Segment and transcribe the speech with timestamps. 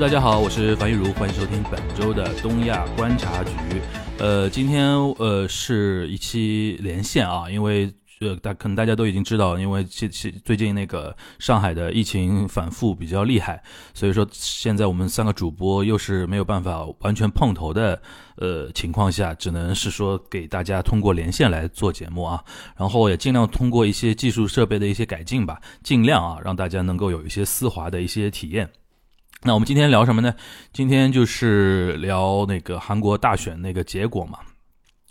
[0.00, 3.52] 大家好，我是樊玉茹，欢迎收听本周的东亚观察局。
[4.18, 18.00] 呃，今天呃是一期连线啊，因为呃大可能大家都已经知道，因为其其最近那个上海的疫情反复比较厉害，所以说现在我们三个主播又是没有办法完全碰头的
[18.36, 22.42] 呃情况下，只能是说给大家通过连线来做节目啊，
[22.74, 28.66] 然后也尽量通过一些技术设备的一些改进吧，尽量啊让大家能够有一些丝滑的一些体验。
[29.42, 30.34] 那我们今天聊什么呢？
[30.72, 34.38] 今天就是聊那个韩国大选那个结果嘛。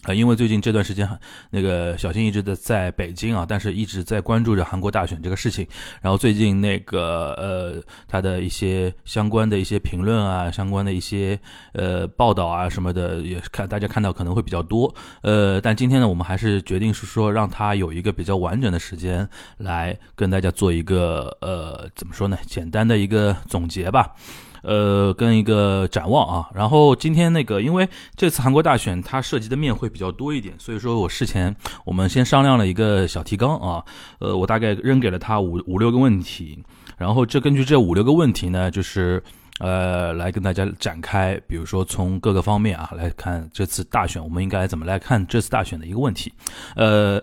[0.05, 1.08] 呃，因为最近这段时间，
[1.49, 5.67] 那个小新一直的在北京啊，但是一直在关注着韩国大选这个事情。
[6.02, 11.38] 然后最近那个呃，他的一些相关的一些评论啊，相关的一些
[11.73, 14.93] 呃报道啊什么的，也看大家看到可能会比较多。
[15.21, 24.16] 呃，但今天呢，我们还是决定是说让他有一个比较完整的时间来跟大家做一个呃怎么说呢，简单的一个总结吧。
[24.63, 33.84] 呃，跟一个展望啊，然后今天那个，因为这次韩国大选它涉及的面会比较多一点，所以说我事前我们先商量了一个小提纲啊，
[34.20, 36.63] 呃，我大概扔给了他五五六个问题，
[36.98, 39.24] 然后这根据这五六个问题呢，就是
[39.60, 46.34] 呃来跟大家展开，比如说从各个方面啊来看这次大选，我们应该怎么来看这次大选的一个问题，
[46.76, 47.21] 呃。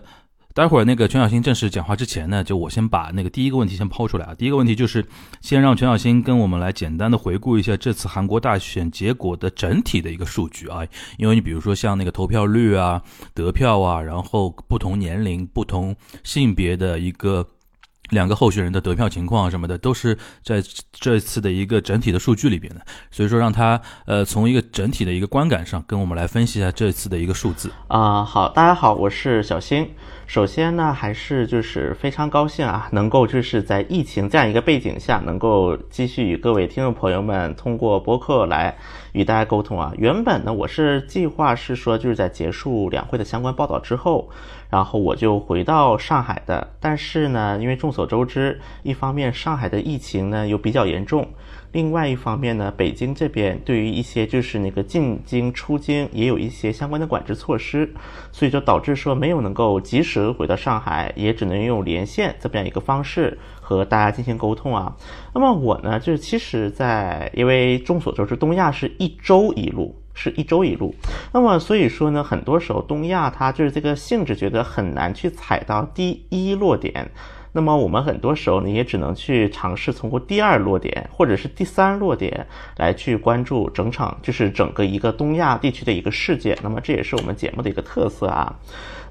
[0.57, 4.33] 待会儿那个全小新正式讲话之前呢，就我先把那个第一个问题先抛出来啊。
[4.33, 5.05] 第一个问题就是
[5.39, 10.79] 先让全小新跟我们来简单的回顾一下这次韩国大选结果的整体的一个数据啊。
[11.19, 12.99] 因为你比如说像那个投票率啊、
[13.35, 17.45] 得票啊，然后不同年龄、不同性别的一个
[18.09, 22.81] 两个候选人的得票情况什么的，都是在这次的一个整体的数据里边的。
[23.11, 28.23] 所以说让他呃从一个整体的一个观感上跟我们来分析一下这次的一个数字啊。
[28.23, 29.89] 好，大家好，我是小新。
[30.25, 38.77] 首先呢，还是就是非常高兴啊，能够就是在疫情这样一个背景下，能够继续与各位听众朋友们通过播客来
[39.17, 39.91] 与大家沟通啊。
[39.97, 44.29] 原本呢，我是计划是说就是在结束两会的相关报道之后，
[44.69, 46.75] 然后我就回到上海的。
[46.79, 51.27] 但是呢，因为众所周知，一方面上海的疫情呢又比较严重。
[51.73, 57.91] 另外一方面呢，北京这边对于一些就是那个进京出京也有一些相关的管制措施，
[58.31, 64.95] 所以就导致说没有能够及时回到上海，也只能用连线这么样一个方式和大家进行沟通啊。
[65.33, 70.95] 那么我呢，就是其实，在因为众所周知，东亚是一周一路，是一周一路，
[71.33, 77.11] 那么所以说呢，很多时候东亚它就是这个性质觉得很难去踩到第一落点。
[77.51, 82.45] 那么我们很多时候呢，也只能去尝试通过第二落点或者是第三落点
[82.77, 86.55] 来去关注整场，就是整个一个东亚地区的一个事件。
[86.61, 88.55] 那么这也是我们节目的一个特色啊。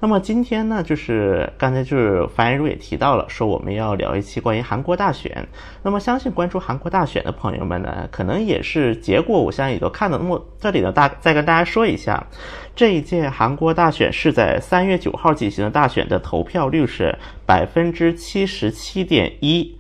[0.01, 5.47] 那么今天呢，就是刚才就是樊一茹也提到了，说我们要聊一期关于韩国大选。
[5.83, 10.19] 那么相信关注韩国大选的朋友们呢，可能也是结果，我相信也都看到。
[10.19, 12.27] 那么这里呢，大再跟大家说一下，
[12.75, 19.77] 这一届韩国大选是在三月九号进行的，大选的投票率是百分之七十七点一。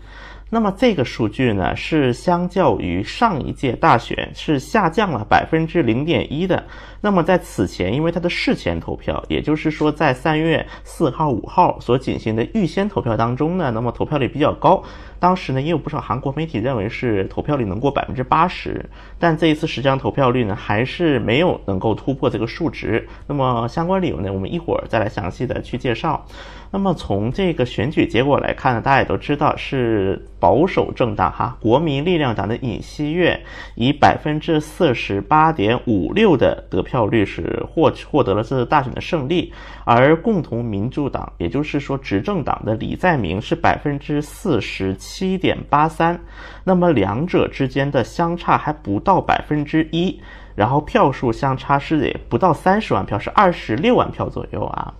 [0.49, 6.65] 那么这个数据呢，是相较于上一届大选是下降了百分之零点一的。
[7.01, 14.83] 那么在此前，因为它的事前投票，也就是说在三月四号、五号所进行的预先投票当中呢，那么投票率比较高。
[15.19, 23.09] 当时呢，也有不少韩国媒体认为是投票率能过百分之八十，但这一次实际上投票率呢，还是没有能够突破这个数值。
[23.27, 26.25] 那么相关理由呢，我们一会儿再来详细的去介绍。
[26.71, 33.41] 那么从这个选举结果来看呢，大家也都知道是保守政党哈国民力量党的尹锡悦
[33.77, 39.53] 以百分之四十八点五六的得票率是获获得了这次大选的胜利，
[39.85, 46.21] 而共同民主党也就是说执政党的李在明是百分之四十七点八三，
[46.65, 50.21] 那么两者之间的相差还不到百分之一，
[50.55, 54.93] 然后票数相差是也不到三十万票，是二十六万票左右啊。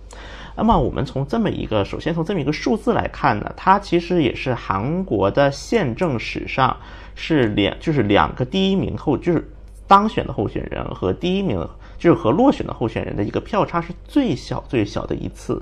[0.57, 6.75] 那么我们从这么一个，首先从这么一个数字来看呢，它其实也是韩国的宪政史上
[7.13, 9.47] 是两，就是两个第一名候，就是
[9.87, 11.65] 当选的候选人和第一名，
[11.99, 15.61] 就是和落选的候选人的一个票差是最小最小的一次，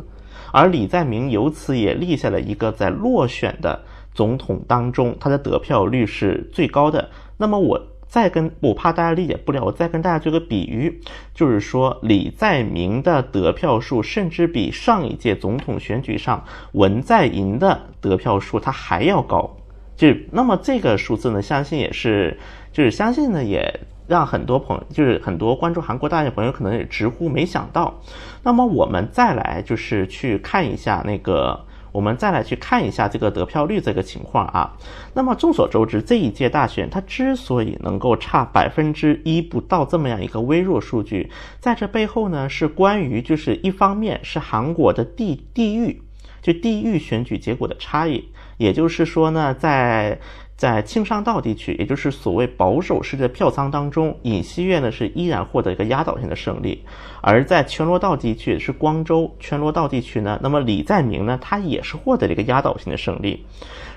[0.54, 3.84] 而李在明由此也立下了一个在落选的
[4.14, 7.10] 总统当中，他的得票率是最高的。
[7.38, 7.88] 那么我。
[8.08, 11.02] 再跟我怕大家理解不了，我再跟大家做个比喻，
[11.34, 19.58] 就是说李在明的得票数甚至比上一届总统选举上文在寅的得票数他还要高，
[19.96, 22.40] 就那么这个数字呢，相信也是，
[22.72, 28.02] 就是相信呢也让很多朋友，就是很多关注韩国大选朋友可能也直呼没想到。
[28.44, 31.66] 那么我们再来就是去看一下那个。
[31.96, 34.76] 我们再来去看一下这个得票率这个情况啊。
[35.14, 41.32] 那么众所周知，这一届大选它之所以能够差百分之一不到这么样一个微弱数据，
[41.62, 46.02] 在这背后呢，是关于就是一方面是韩国的地地域，
[46.42, 50.20] 就地域选举结果的差异，也就是说呢，在。
[50.56, 56.80] 在庆尚道地区，也就是所谓保守式的票仓当中，尹锡悦呢是依然获得一个压倒性的胜利；
[57.22, 63.46] 而在全罗道地区，是光州全罗道地区呢，那么李在明呢，他也是获得了一个压倒性的胜利。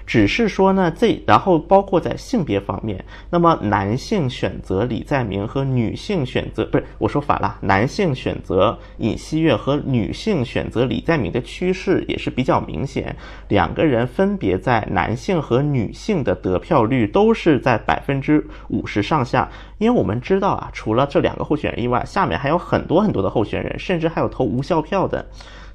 [0.08, 13.14] 只是说呢，这然后包括在性别方面，那么男性选择李在明和女性选择不是我说反了，男性选择尹锡悦和女性选择李在明的趋势也是比较明显，
[13.48, 19.46] 两个人分别在男性和女性的得票率都是在百分之五十上下。
[19.76, 25.26] 因为我们知道啊，除了这两个候选人以外，下面还有很多很多的候选人，甚至还有投无效票的。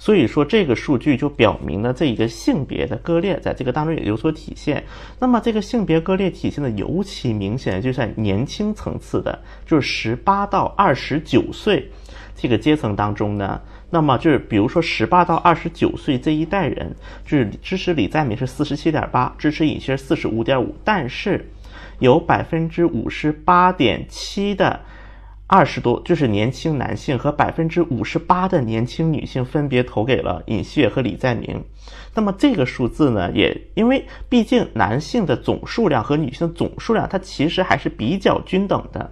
[0.03, 4.83] 所以说，这个数据就表明了这一个性别的割裂在这个当中也有所体现。
[5.17, 11.89] 那么，这个性别割裂体现的尤其明显，就在年轻层次的，就是十八到二十九岁
[12.35, 13.61] 这个阶层当中呢。
[13.89, 16.93] 那么，就是比如说十八到二十九岁这一代人，
[17.25, 21.49] 就是支持李在明是四十七点八，支持尹锡悦四十五点五，但是
[21.99, 24.81] 有百分之五十八点七的。
[25.45, 31.63] 二十多就是年轻男性和百分之五十八的年轻女性分别投给了尹锡悦和李在明，
[32.15, 39.11] 那么这个数字呢，也因为毕竟男性的总数量和女性总数量，它其实还是比较均等的。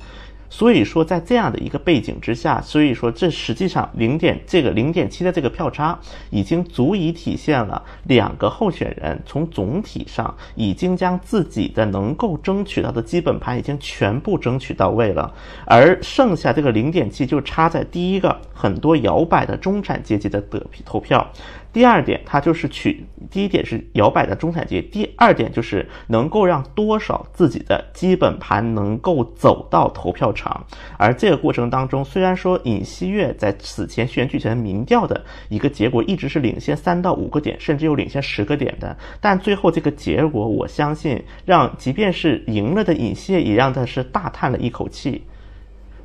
[0.54, 5.98] 所以说，在这样的一个背景之下，所以说这实际上零点这个零点七的这个票差，
[6.30, 15.34] 已经足以体现了两个候选人从总体上已经将自己的能够争取到的基本盘已经全部争取到位了，
[15.66, 21.26] 而剩下这个零点七就差在第一个很多摇摆的中产阶级的得投票。
[21.74, 30.66] 第二点，它就是取第一点是摇摆的中产阶级，第二点就是能够让多少自己的基本盘能够走到投票场。
[30.98, 45.24] 而这个过程当中，虽然说尹锡悦在此前选举前民调的一个结果一直是领先三到五个点，甚至有领先十个点的，但最后这个结果，我相信让即便是赢了的尹锡悦也让他是大叹了一口气。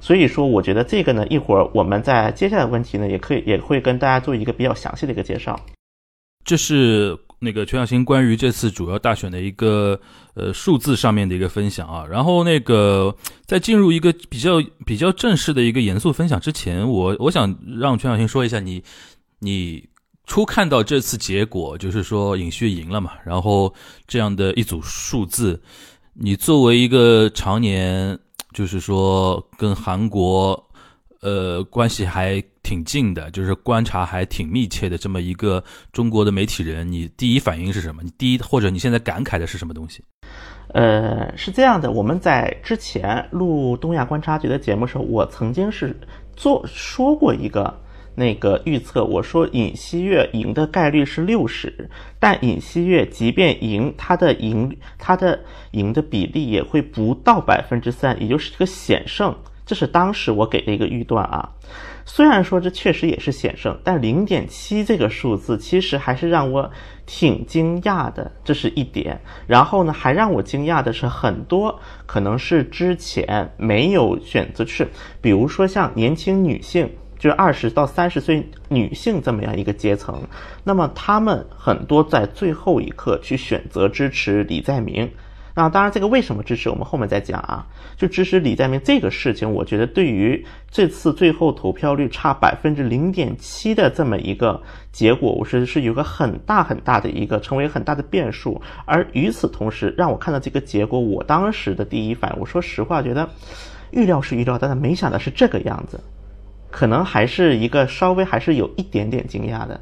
[0.07, 5.59] 所以说，我觉得这个呢，一会儿我们在接下来问题呢，也可以也会跟大家做一个比较详细的一个介绍。
[6.45, 10.01] 这是那个全小新关于这次主要大选的一个
[10.35, 12.07] 呃数字上面的一个分享啊。
[12.09, 13.13] 然后那个
[13.47, 18.81] 在进入一个比较比较正式的一个严肃分享之前，我我想让全小新说一下，你
[19.41, 19.85] 你
[20.25, 23.75] 初看到这次结果，就是说尹旭赢了嘛，然后
[24.07, 25.61] 这样的一组数字，
[26.15, 28.17] 你作为一个常年。
[28.57, 30.59] 就是说，跟韩国，
[31.21, 35.63] 呃，关系还挺近的，就是观察还挺密切的这么一个
[35.93, 38.03] 中国的媒体人，你第一反应是什么？
[38.03, 40.03] 你第一或者你现在感慨的是什么东西？
[40.69, 45.95] 呃，是这样的，我们在之前录东亚观察局的节目时候，我曾经是
[46.35, 47.79] 做说过一个。
[48.17, 55.39] 那个预测，我说尹锡悦赢的概率是六十，但尹锡悦即便赢，他的赢他的
[55.73, 59.37] 赢的比例也会不到百分之三，也就是一个险胜。
[59.67, 61.51] 这是当时我给的一个预断啊。
[62.07, 66.71] 虽然说这确实也是险胜，但零点七这个数字其实还是让我
[67.05, 69.21] 挺惊讶的，这是一点。
[69.47, 74.89] 然后呢，还让我惊讶的是，很多可能是之前没有选择，是
[75.21, 76.89] 比如说像年轻女性。
[77.19, 80.23] 就是二十到三十岁女性这么样一个阶层，
[80.65, 85.11] 那么他们很多在最后一刻去选择支持李在明。
[85.59, 87.67] 那当然，这个为什么支持，我们后面再讲啊。
[87.97, 94.61] 就支持李在明这个事情，我觉得对于这次最后投票率差百分之零点七的这么一个
[94.93, 98.61] 结果，我是是有个很大很大的一个成为很大的变数。
[98.85, 103.27] 而与此同时，让我看到这个结果，我当时的第一反应，我说实话，觉得
[103.93, 105.99] 预料是预料，但是没想到是这个样子。
[106.71, 109.81] 可能还是一个稍微还是有一点点惊讶的。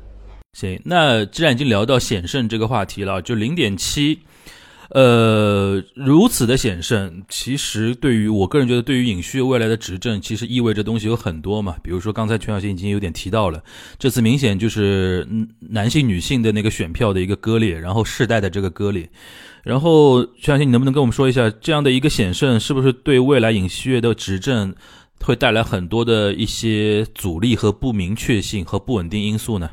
[0.53, 4.21] 行，那既然已经聊到险胜这个话题了，就零点七，
[4.91, 11.75] 呃，如此的险胜，其实对于我个人觉得，对于尹旭未来的执政，其实意味着东西有很多嘛。
[11.83, 13.61] 比如说刚才全小新已经有点提到了，
[13.99, 15.27] 这次明显就是
[15.59, 19.11] 男性女性的那个选票的一个割裂，然后世代的这个割裂。
[19.65, 24.73] 然后全小新，你能不能跟我们说一下，这样的一个险胜，是不是对未来尹锡悦的执政？
[25.21, 29.71] 会带来很多的一些阻力和不明确性和不稳定因素呢。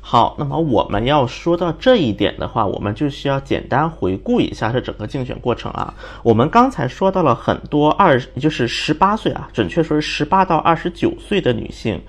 [0.00, 5.92] 好，那么我们要说到这一点的话，我们就需要简单回顾一下这整个竞选过程啊。
[6.22, 12.00] 我们刚才说到了很多二，就是十八岁啊，准确说是十八到二十九岁的女性。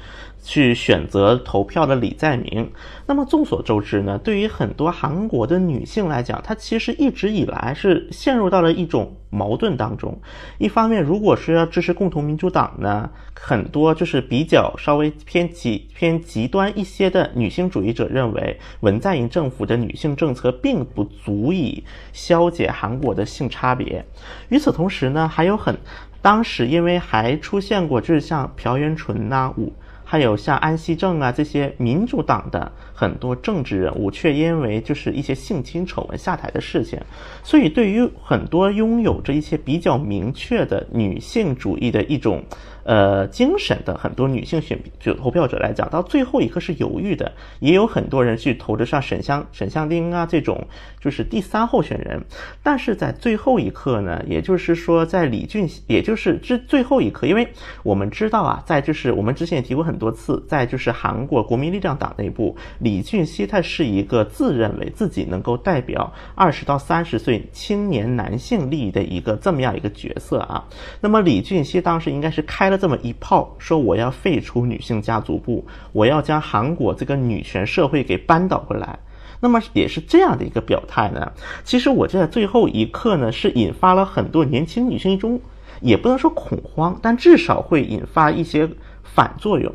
[0.47, 2.71] 去选择投票的李在明。
[3.05, 10.17] 那么众所周知呢，对于很多韩国的女性来讲，她其实一直以来是陷入到了一种矛盾当中。
[10.57, 24.05] 一方面，如果是要支持共同民主党呢，很多就是比较稍微偏极偏极端一些的女性主义者认为，文在寅政府的女性政策并不足以消解韩国的性差别。
[24.47, 25.77] 与此同时呢，还有很
[26.21, 29.73] 当时因为还出现过，就是像朴元淳呐、武。
[30.09, 36.97] 还有像安熙正啊这些民主党的很多政治人物，却因为就是一些性侵丑闻下台的事情，
[37.43, 42.41] 所以对于很多拥有着一些比较明确的女性主义的一种。
[42.87, 50.65] 呃，精神的很多女性选就投票者来讲，到最后一刻是犹豫的，也有很多人去投的像沈香沈香丁啊这种，
[51.01, 52.23] 就是第三候选人。
[52.63, 57.45] 但是在最后一刻呢，也就是说在李俊，也就是这最后一刻，因为
[57.83, 70.63] 我们知道啊，在就是我们之前也提过很多次，在就是韩国国民力量党内部，李俊熙他是一个自认为自己能够代表二十到三十岁青年男性利益的一个这么样一个角色啊。
[71.01, 72.76] 那么李俊熙当时应该是开了。
[72.77, 78.99] 这么一炮，说我要废除女性家族部，我要将韩国这个女权社会给扳倒回来。
[79.39, 81.31] 那么也是这样的一个表态呢。
[81.63, 85.39] 其实我在最后一刻呢，是引发了很多年轻女性一种，
[85.81, 88.67] 也不能说恐慌，但至少会引发一些
[89.03, 89.73] 反作用。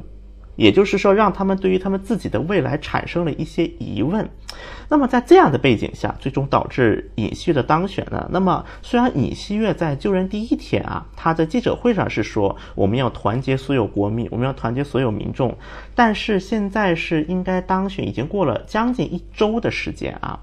[0.56, 4.28] 也就是说，让他们对于他们自己的未来产生了一些疑问。
[4.88, 8.28] 那么在这样的背景下，最终导致尹锡悦的当选呢？
[8.30, 15.56] 那么虽然尹锡悦在就任第一天啊，他在记者会上是说我们要团结所有国民，我们要团结所有民众，
[15.94, 20.38] 但是现在是应该当选，已经过了将近一周的时间啊。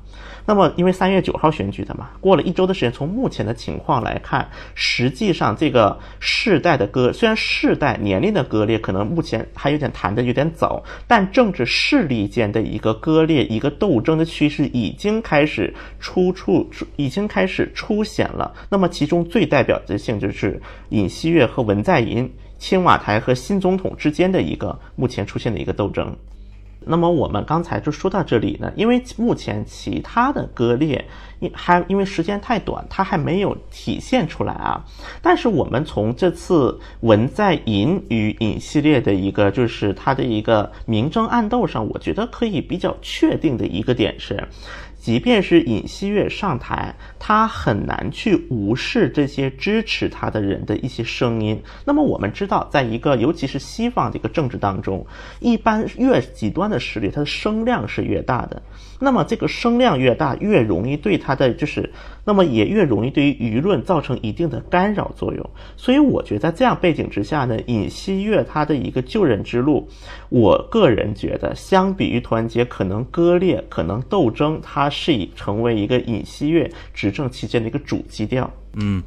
[0.49, 18.51] 那么，因为三月九号选举的嘛，过了一周的时间，从目前的情况来看，实际上这个世代的割，虽然世代年龄的割裂可能目前还有点谈的有点早，但政治势力间的一个割裂、一个斗争的趋势已经开始出处，已经开始出现了。
[18.69, 22.27] 那么，其中最代表的性就是尹锡悦和文在寅、
[22.57, 26.11] 青瓦台和新总统之间的一个目前出现的一个斗争。
[26.89, 31.05] 那么我们刚才就说到这里呢，因为目前其他的割裂，
[31.39, 34.83] 因还因为时间太短，它还没有体现出来啊。
[35.21, 44.43] 但是我们从这次文在寅与尹系列的一个，就是它的一个明争暗斗上，我觉得可以比较确定的一个点是。
[44.99, 51.59] 即便是尹锡悦上台，他很难去无视这些支持他的人的一些声音。
[51.85, 55.07] 那么我们知道，在一个尤其是西方的一个政治当中，
[55.39, 58.61] 一般越极端的势力，它的声量是越大的。
[58.99, 61.89] 那么这个声量越大，越容易对他的就是，
[62.29, 65.49] 那么也越容易对于舆论造成一定的干扰作用。
[65.75, 69.89] 所以我觉得在这样背景之下呢，尹锡悦他的一个救人之路，
[70.29, 78.47] 我个人觉得相比于团结，可能割裂，可能斗争，它是以成为一个尹锡悦执政期间的一个主基调。
[78.75, 79.01] 嗯。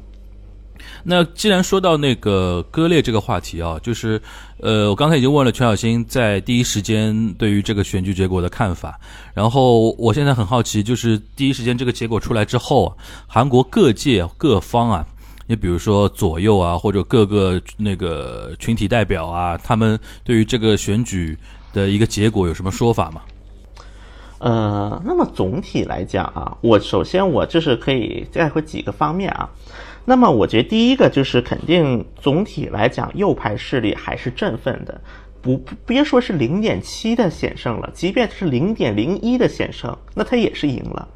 [1.03, 4.21] 那既然说到那个割裂这个话题啊，就是，
[4.59, 8.97] 呃，我刚才已经问了全小新在第一时间对于这个选举结果的看法，
[9.33, 12.95] 然后我现在很好奇，就是第一时间这个结果出来之后，
[13.27, 15.05] 韩国各界各方啊，
[15.45, 21.37] 你比如说左右啊，或者各个那个群体代表啊，他们对于这个选举
[21.73, 23.21] 的一个结果有什么说法吗？
[24.39, 29.49] 呃，那么总体来讲啊，我首先我就是可以概括几个方面啊。
[30.05, 34.99] 那么，我觉得第一个就是肯定总体来讲，右派势力还是振奋的，
[35.41, 41.07] 不别说是零点七的险胜了，即便是零点零一的险胜，那他也是赢了，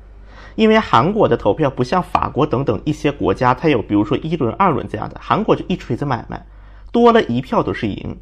[0.55, 6.45] 因为韩国的投票不像法国等等一些国家，它有比如说一轮、二轮这样的，韩国就一锤子买卖，
[6.91, 8.17] 多了一票都是赢。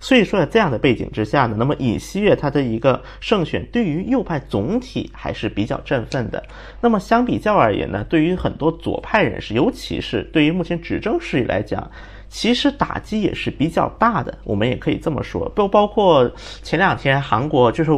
[0.00, 6.42] 所以说，在这样的背景之下呢，那么尹锡悦他的一个胜选，对于右派总体还是比较振奋的。
[6.80, 11.90] 那么相比较而言呢，对于很多左派人士，尤其是对于目前执政势力来讲，
[12.28, 14.36] 其实打击也是比较大的。
[14.44, 16.30] 我们也可以这么说，不包括
[16.62, 17.90] 前两天韩国就是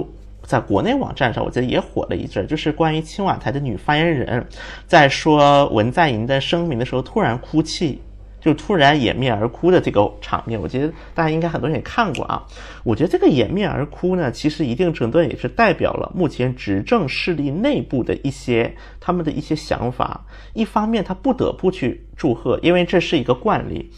[0.42, 4.46] 在国内网站上，我记得也火了一阵，就是关于青瓦台的女发言人，
[4.86, 8.00] 在说文在寅的声明的时候突然哭泣。
[8.40, 12.46] 就突然掩面而哭的这个场面，我觉得大家应该很多人也看过啊。
[12.82, 20.24] 我觉得这个掩面而哭呢，其实一定程度也是代表了目前执政势力内部的一些他们的一些想法。
[20.54, 23.90] 一方面，他不得不去祝贺，因为这是一个惯例。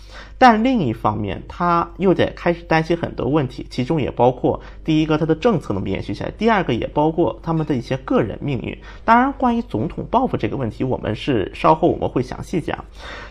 [0.42, 8.76] 但另一方面，他又得开始担心很多问题，其中也包括第一个，他的政策能不延续下来；第二个，也包括他们的一些个人命运。
[9.04, 12.84] 当然，关于总统报复这个问题，我们是稍后我们会详细讲。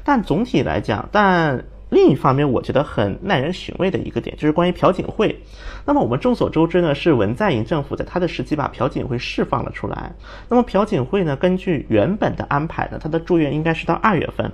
[0.05, 5.37] 但总体来讲，但另一方面，我觉得很耐人寻味的一个点，就是关于朴槿惠。
[5.85, 10.13] 那么我们众所周知呢，是文在寅政府在他的时期把朴槿惠释放了出来。
[10.47, 14.49] 那么朴槿惠呢，根据原本的安排呢，他的住院应该是到二月份，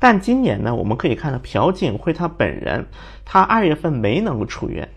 [0.00, 2.84] 但今年呢，我们可以看到朴槿惠他本人，
[3.24, 4.88] 他二月份没能出院。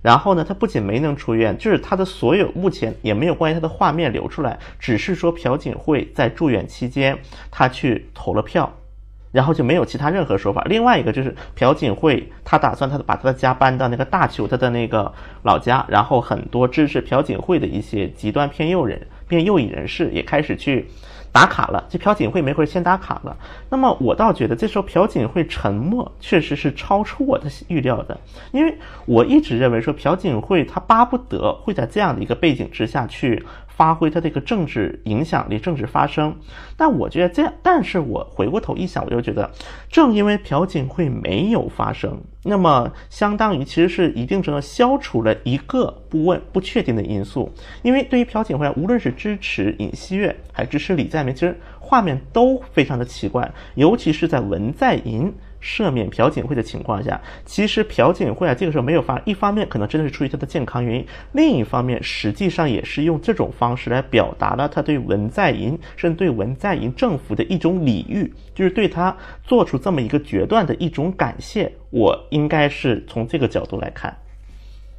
[0.00, 7.18] 然后呢，他不仅没能出院，就是他的所有目前也没有关于他的画面流出来，只是说朴槿惠在住院期间
[7.50, 8.72] 他去投了票，
[9.36, 10.62] 然后就没有其他任何说法。
[10.64, 15.12] 另外一个就是朴槿惠他打算他把他的家搬到那个大邱他的那个
[15.42, 20.86] 老家，然后很多支持朴槿惠的一些极端偏右人、偏右翼人士也开始去。
[21.32, 23.36] 打卡了，这朴槿惠没会儿先打卡了。
[23.68, 28.18] 那么我倒觉得这时候朴槿惠沉默确实是超出我的预料的，
[28.52, 28.74] 因为
[29.04, 33.44] 我一直认为说朴槿惠她巴不得会在这样的一个背景之下去。
[33.76, 36.34] 发挥他这个政治影响力、政治发声，
[36.78, 39.50] 但我觉得这样，但是我回过头一想，我就觉得，
[39.90, 47.52] 正因为朴槿惠没有发声，那么相当于其实是一定程度消除了一个不问、不确定的因素。
[47.82, 55.30] 因为对于朴槿惠，无论是支持尹锡悦还支持李在明，其实画面都非常的奇怪，尤其是在文在寅。
[55.66, 71.72] 赦免朴槿惠的情况下，其实朴槿惠啊，这个时候没有发，一方面可能真的是出于他的健康原因，另一方面实际上也是用这种方式来表达了他对文在寅，甚至对文在寅政府的一种礼遇，就是对他做出这么一个决断的一种感谢。
[71.90, 74.16] 我应该是从这个角度来看。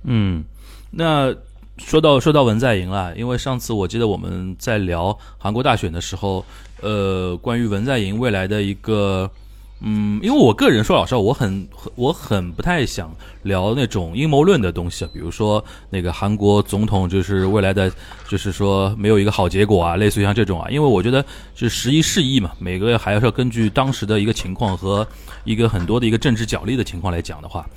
[0.03, 0.43] 嗯，
[0.91, 1.33] 那
[1.77, 6.43] 说到说到文在寅了，因为上次我记得我们在聊韩国大选的时候，
[6.81, 9.31] 呃，关于文在寅未来的一个。
[9.79, 17.91] 嗯，因为我个人说老实话，我很我很不太想聊那种阴谋论的东西，比如说那个韩国总统就是未来的，
[18.27, 21.24] 就是说没有一个好结果啊，类似于像这种啊，因为我觉得
[21.55, 25.07] 是时移世易嘛，每个还要要根据当时的一个情况和
[25.43, 27.67] 一个很多的一个政治角力的情况来讲的话，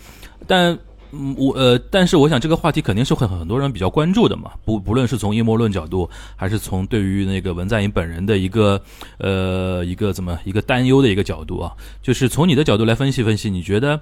[0.46, 0.78] 但。
[1.12, 8.80] 嗯，我呃，但是我想这个话题肯定是会很多人比较关注的嘛，不不论是从阴谋论角度，还是从对于那个文在寅本人的一个
[9.18, 14.00] 呃一个怎么一个担忧的一个角度啊，就是从你的角度来分析分析，你觉得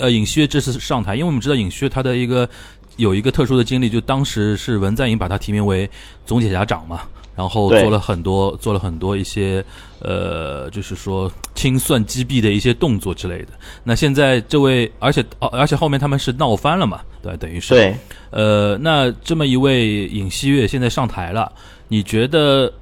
[0.00, 2.48] 呃尹锡悦这次上台，因为我们知道尹锡悦他的一个
[2.96, 5.90] 有一个特殊的经历，就当时是文在寅把他提名为
[6.24, 7.02] 总检察长嘛。
[7.36, 9.64] 然后做了很多，做了很多一些，
[9.98, 13.48] 呃，就是说清算击毙的一些动作之类的。
[13.82, 17.74] 那现在这位，而且而且后面他们是闹翻了嘛，对，等于是。
[17.74, 17.96] 对。
[18.30, 21.52] 呃，那这么一位尹锡悦现在上台了，
[21.88, 22.72] 你觉得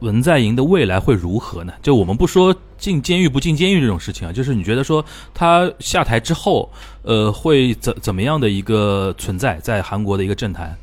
[0.00, 1.72] 文在寅的未来会如何呢？
[1.82, 6.70] 就我们不说进监狱不进监狱这种事情啊，就是你觉得说他下台之后，
[7.02, 10.76] 呃，会怎怎么样的一个存在在韩国的一个政坛？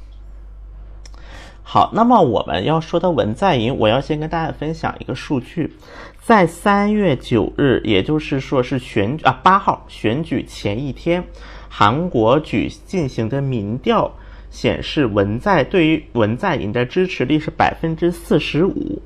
[1.68, 5.74] 好，那么我们要说到文在寅，我要先跟大家分享一个数据，
[6.22, 11.24] 在三月九日，也就是说是选啊八号选举前一天，
[11.68, 14.10] 韩国举进行的民调
[14.52, 19.02] 显示，文在对于文在寅的支持率是百分之四十五。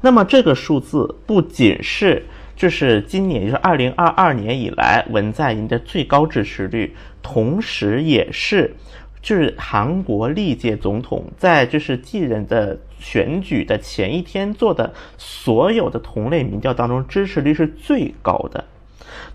[0.00, 2.24] 那么这个数字不仅是
[2.54, 8.72] 就是今年就是二零二二年以来文在寅的最高支持率，同时也是。
[9.24, 18.62] 就是韩国历届总统在就是继任的选举的前一天做的所有的同类民调当中，支持率是最高的。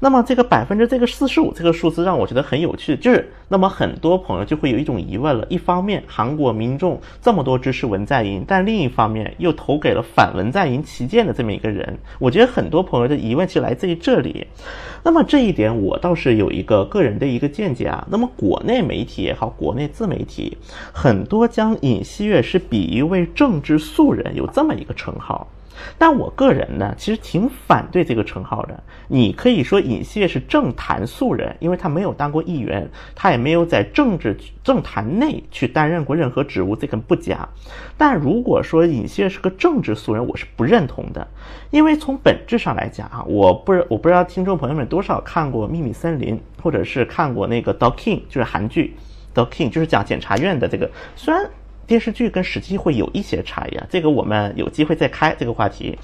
[0.01, 14.47] 那么这个百分之这个四十五这个数字让我觉得很有趣，就是那么很多朋友就会有一种疑问了：一方面韩国民众这么多支持文在寅，但另一方面又投给了反文在寅旗舰的这么一个人，我觉得很多朋友的疑问其实来自于这里。
[15.03, 18.07] 那么这一点我倒是有一个个人的一个见解啊。
[18.09, 20.57] 那么国内媒体也好，国内自媒体
[20.93, 25.45] 很多将尹锡悦是比喻为政治素人，有这么一个称号。
[25.97, 28.83] 但我个人呢，其实挺反对这个称号的。
[29.07, 37.47] 你可以说尹锡悦是政坛素人，因为他没有当过议员，他也没有在政治政坛内去担任过任何职务，这个不假。
[37.97, 41.27] 但如果说尹锡悦是个政治素人，我是不认同的，
[41.71, 48.95] 因为从本质上来讲啊，我不我不知道听众朋友们多少看过《秘密森林》，或者是看过那个《do King》，就是韩剧
[49.35, 51.49] 《do King》，就是讲检察院的这个，虽然。
[51.89, 55.97] 电视剧跟实际会有一些差异啊，这个我们有机会再开这个话题。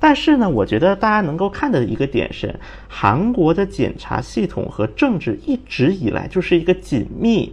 [0.00, 2.52] 但是呢，我觉得大家能够看的一个点是，
[2.88, 7.52] 韩国的检察系统和政治一直以来就是一个紧密，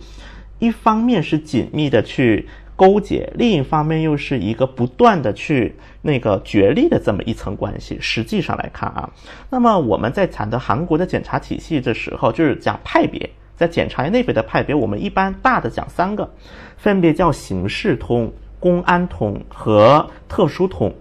[0.58, 8.00] 一方面是紧密的去勾结，另一方面又是一个不断的去那个角力的这么一层关系。
[8.02, 9.08] 实际上来看啊，
[9.52, 13.30] 那么我们在谈的韩国的检察体系的时候，就是讲派别。
[13.56, 16.30] 在检察院内部的派别，我们一般大的讲三个，
[16.78, 20.94] 分别叫刑事通、公安通和特殊通。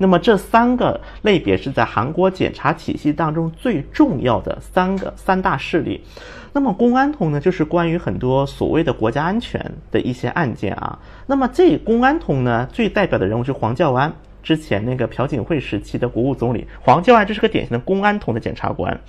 [0.00, 6.00] 那么这三个类别是在韩国检察体系当中最重要的三个三大势力。
[6.52, 10.96] 那么公安通呢，就是关于很多所谓的国家安全的一些案件啊。
[11.26, 19.00] 那么这公安通呢，最代表的人物是黄教安，之前那个朴槿惠时期的国务总理黄教安，这是个典型的公安通的检察官。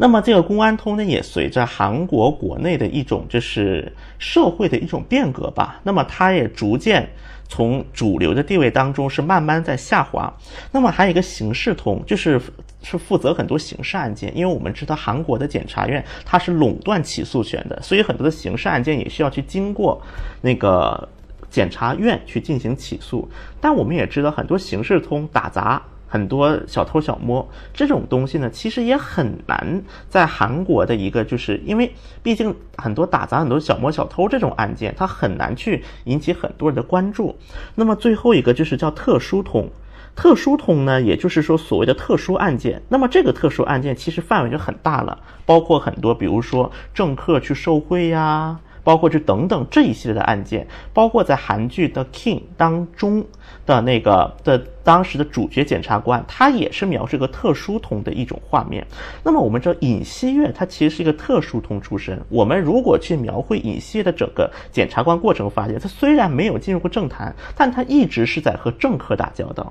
[0.00, 7.08] 那么这个公安通呢，也随着韩国国内的一种就是社会的一种变革吧，那么它也逐渐
[7.48, 10.32] 从主流的地位当中是慢慢在下滑。
[10.70, 12.40] 那么还有一个刑事通，就是
[12.80, 20.00] 是负责很多刑事案件，因为我们知道韩国的检察院它是垄断起诉权的，所以很多的刑事案件也需要去经过
[20.40, 21.08] 那个
[21.50, 23.28] 检察院去进行起诉。
[23.60, 25.82] 但我们也知道很多刑事通打砸。
[26.08, 31.92] 很多小偷小摸这种东西呢，其实也很难在韩国的一个，就是因为
[32.22, 37.36] 毕竟很多打砸、很多小摸小偷这种案件，它很难去引起很多人的关注。
[37.74, 39.68] 那么最后一个就是叫特殊通，
[40.16, 42.82] 特殊通呢，也就是说所谓的特殊案件。
[42.88, 48.58] 那么这个特殊案件其实范围就很大了，包括很多，比如说政客去受贿呀。
[48.88, 53.22] 包括这等等这一系列的案件，包括在韩剧的《King》当中
[53.66, 58.86] 的那个的当时的主角检察官，他也是描述一个特殊通的一种画面。
[59.22, 62.18] 那么我们知道尹锡悦他其实是一个特殊通出身。
[62.30, 69.70] 我们如果去描绘尹锡悦的整个检察官过程，发现他虽然没有进入过政坛，但他一直是在和政客打交道。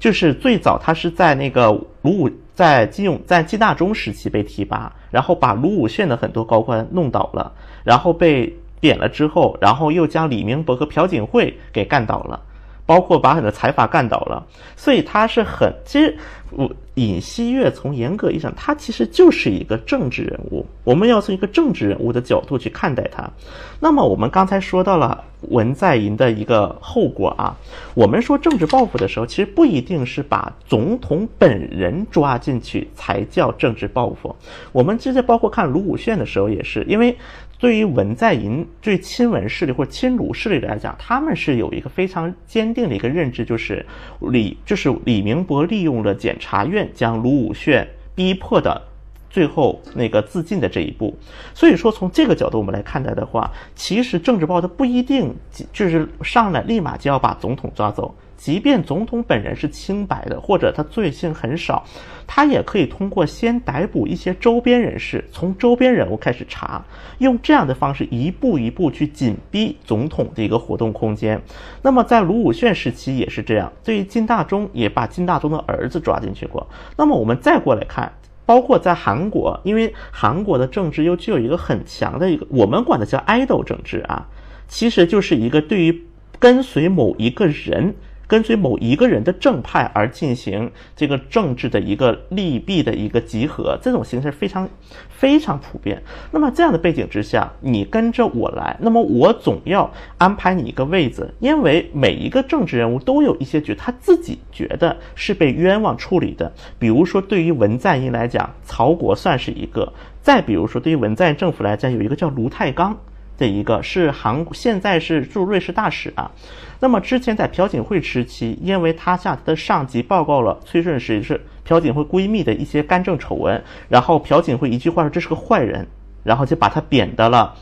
[0.00, 1.70] 就是最早他是在那个
[2.02, 7.52] 卢武在金永在金大中时期被提拔，然后把卢武铉的很多高官弄倒了。
[7.84, 12.40] 然后被贬了之后，然后又将李明博和朴槿惠给干倒了，
[12.90, 14.44] 包括把很多财阀干倒了，
[14.76, 16.18] 所以他是很其实，
[16.50, 23.30] 我尹锡悦从严格意义上，他其实就是一个政治人物，我们要从一个政治人物的角度去看待他。
[23.78, 27.56] 那么我们刚才说到了文在寅的一个后果啊，
[27.94, 34.34] 我们说政治报复的时候，其实不一定是把总统本人抓进去才叫政治报复。
[34.72, 37.16] 我们直接包括看卢武铉的时候也是，因为。
[37.60, 43.84] 对于文在寅对亲文势力或者亲卢势力来讲，他们是有一个非常坚定的一个认知，就是
[44.20, 48.80] 李就是李明博利用了检察院将卢武铉逼迫的
[49.28, 51.14] 最后那个自尽的这一步。
[51.52, 55.36] 所以说，从这个角度我们来看待的话，其实政治报的不一定
[55.70, 58.14] 就是上来立马就要把总统抓走。
[58.40, 61.84] 即便总统本人是清白的，或者他罪行很少，
[62.26, 66.82] 他也可以通过先逮捕一些周边人士，从周边人物开始查，
[67.18, 71.38] 用这样的方式一步一步去紧逼总统的一个活动空间。
[71.82, 76.66] 那么在卢武铉时期也是这样，对于金大中也把金大中的儿子抓进去过。
[76.96, 78.10] 那么我们再过来看，
[78.46, 84.26] 包括在韩国，因为韩国的政治又具有一个很强的一个，我们管它叫爱豆政治啊，
[84.66, 86.06] 其实就是一个对于
[86.38, 87.94] 跟随某一个人。
[88.30, 94.68] 跟随某一个人的正派而进行这个政治的一个利弊的一个集合，这种形式非常
[95.08, 96.00] 非常普遍。
[96.30, 106.52] 那么这样的背景之下，你跟着我来，那么我总要安排你一个位子，因为每一个政治人物都有一些觉他自己觉得是被冤枉处理的。
[106.78, 112.96] 比如说，对于文在寅来讲，曹国算是一个；再比如说，对于文在寅政府来讲，有一个叫卢泰刚
[113.40, 116.30] 的一个是韩，现在是驻瑞士大使啊。
[116.78, 125.86] 那么之前在朴槿惠时期，因为他向他的上级报告了崔顺实是朴槿惠闺蜜的一些干政丑闻，然后朴槿惠一句话说这是个坏人，
[126.22, 127.54] 然后就把他贬到了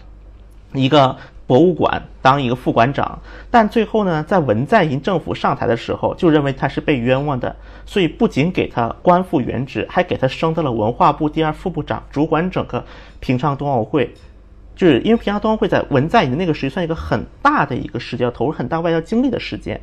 [0.74, 3.18] 一个博物馆当一个副馆长。
[3.50, 12.84] 但最后呢，在文在寅政府上台的时候，就认为他是被冤枉的，所以不仅给他官复原职，还给他升到了文化部第二副部长，主管整个
[13.18, 14.14] 平昌冬奥会。
[14.78, 19.80] 就是因为平昌冬奥会在文在寅的那个时期算一个很大的一个事件，要投入很大外交精力的事件。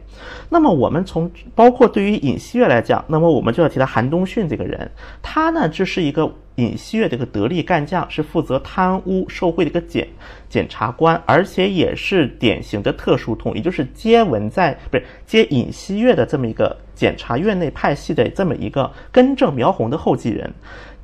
[0.49, 4.89] 那么我们从包括对于尹锡悦来讲，那么我们就要提到韩东迅这个人，
[5.21, 10.07] 他呢就是一个尹锡悦的一个得力干将，是负责贪污受贿的一个检
[10.47, 20.49] 检察官，而且也是典型的特殊通，也就是接文在不是接尹锡悦的这么一个检察院内派系的这么一个根正苗红的后继人。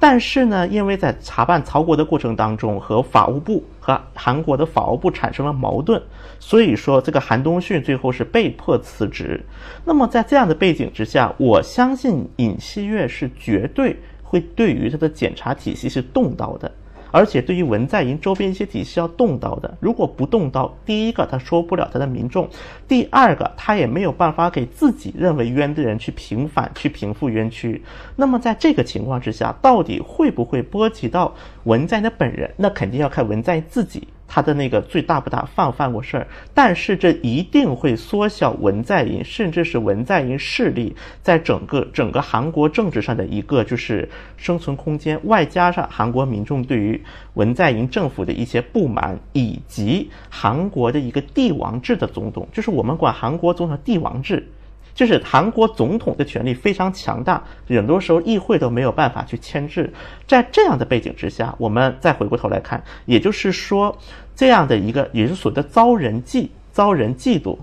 [0.02, 6.02] 但是呢，因为在查办曹国的过程当中，和法务部和韩国的法务部产生了矛盾，
[6.40, 9.40] 所以说这个韩东旭最后是被迫辞职。
[9.86, 16.72] 那么在这样的背景之下，我相信尹锡悦是绝对会对于他的检查体系是动刀的。
[17.12, 22.50] 而且对于文在寅周边一些体系要动刀的，如果不动刀，第一个他说不了他的民众，
[22.88, 27.82] 第二个他也没有办法给自己认为冤的人去平反、去平复冤屈。
[28.16, 31.34] 那么在这个情况之下，到底会不会波及到
[31.66, 32.52] 文在寅的本人？
[32.58, 34.08] 那肯定要看文在寅自己。
[34.34, 54.48] 他的那个罪大不大，犯不犯过事儿，但是这一定会缩小文在寅，甚至是文在寅势力在整个整个韩国政治上的一个就是生存空间，外加上韩国民众对于文在寅政府的一些不满，以及韩国的一个帝王制的总统，就是我们管韩国总统帝王制。
[54.94, 59.92] 就是韩国总统的权力非常强大，很多时候议会都没有办法去牵制。
[60.28, 63.98] 在这样的背景之下，我们再回过头来看，也就是说，
[64.36, 67.58] 这样的一个也是所谓的遭人嫉、遭人嫉妒、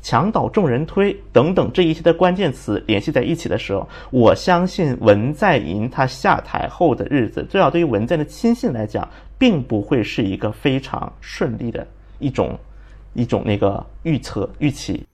[0.00, 11.86] 墙倒众人推等等这一些的关键词联系在一起的时候，我相信文在寅他下台后的日子，至少对于文在的亲信来讲，并不会是一个非常顺利的
[12.18, 12.58] 一种
[13.14, 15.06] 一种那个预测预期。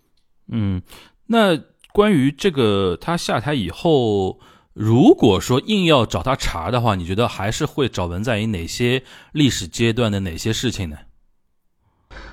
[0.50, 0.80] 嗯。
[1.28, 1.58] 那
[1.92, 4.38] 关于这个他下台以后，
[4.74, 10.96] 如果说硬要找他茬的话，你觉得还是会找文在寅哪些历史阶段的哪些事情呢？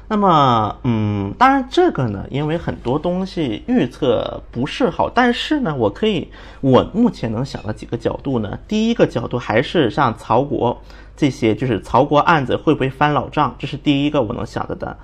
[0.07, 6.29] 那么，嗯，当然这个呢，因为很多东西预测不是好，但是呢，我可以，
[6.61, 10.79] 我目前能想到几个角度呢，第一个角度还是像曹国
[11.17, 14.95] 这些，就是曹国案子会不会翻老账，这是第一个我能想的的。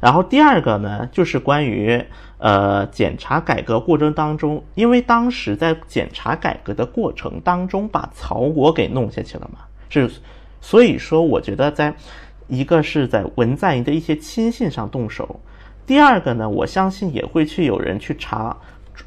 [0.00, 2.02] 然后第二个呢，就是关于
[2.38, 10.10] 呃检察改革过程当中，因为当时在检察改革的过程当中，把曹国给弄下去了嘛，是，
[10.60, 11.94] 所以说我觉得在
[12.46, 15.38] 一个是在文在寅的一些亲信上动手，
[15.86, 18.56] 第二个呢，我相信也会去有人去查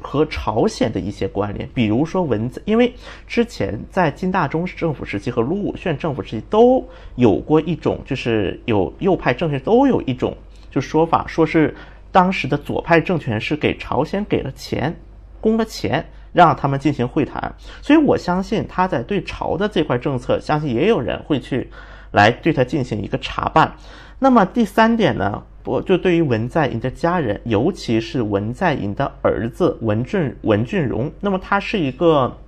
[0.00, 2.94] 和朝鲜的一些关联，比如说文在，因为
[3.26, 10.36] 之前在金大中政府时期和卢武铉政府时期都有过一种，就是有右派政权都有一种。
[10.70, 11.74] 就说法说是
[12.12, 14.94] 当时的左派政权是给朝鲜给了钱，
[15.40, 21.68] 供了钱让他们进行会谈，所以我相信他在对朝的这块政策，相信也有人会去
[22.10, 23.74] 来对他进行一个查办。
[24.18, 32.38] 那么第三点呢，我就对于文在寅的家人，尤其是文在寅的儿子文俊文俊荣，那么他是一个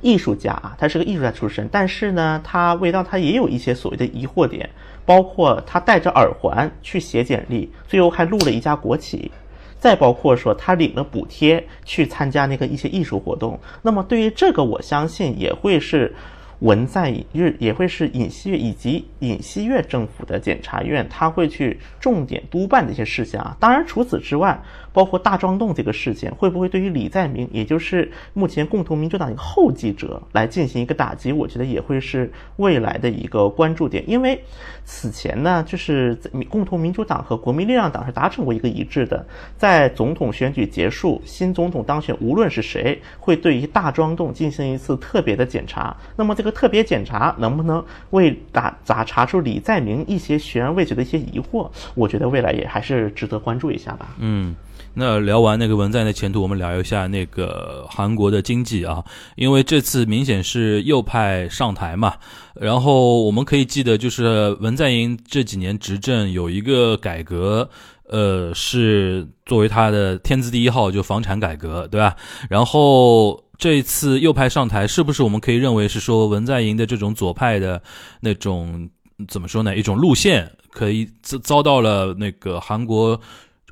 [0.00, 4.68] 艺术家啊，他是个艺术家出身，但是呢，他味道他也有一些所谓的疑惑点。
[5.04, 9.30] 包括他戴着耳环去写简历，最后还录了一家国企，
[9.78, 16.14] 再包括说他领了补贴去参加那个一些艺术活动，那么对于这个，我相信也会是。
[16.62, 23.56] 文在寅日也会是尹锡悦以及尹锡悦政府的检察院，他会去重点督办的一些事项啊。
[23.58, 24.56] 当然，除此之外，
[24.92, 31.32] 包括大庄洞这个事件，会不会对于李在明，也就是目前共同民主党一个后继者来进行一个打击？
[31.32, 34.02] 我觉得也会是未来的一个关注点。
[34.08, 34.40] 因为
[34.84, 36.16] 此前呢，就是
[36.48, 39.26] 共同民主党和国民力量党是达成过一个一致的，
[39.58, 45.96] 在总统选举结束、新总统当选，无论是谁，会对于大庄洞进行一次特别的检查。
[46.16, 46.52] 那么这个。
[46.62, 51.68] 特别检查能不能为打咋查出李在明一些悬而未决的一些疑惑？
[51.94, 54.14] 我觉得未来也还是值得关注一下吧。
[54.18, 54.54] 嗯，
[54.94, 59.04] 那聊完那个文在的前途，我们聊一下那个韩国的经济啊，
[59.36, 62.14] 因为这次明显是右派上台嘛。
[62.54, 67.68] 然后我们可以记得，就是文在寅这几年执政有一个改革，
[68.08, 72.16] 呃，是作为他的天字第一号，就房产改革，对吧？
[72.48, 73.42] 然后。
[73.58, 77.80] 这一次右派上台，是不是我们可以认为是说文在寅的这种左派的
[78.20, 78.90] 那种
[79.28, 79.76] 怎么说呢？
[79.76, 83.20] 一种路线可以遭遭到了那个韩国。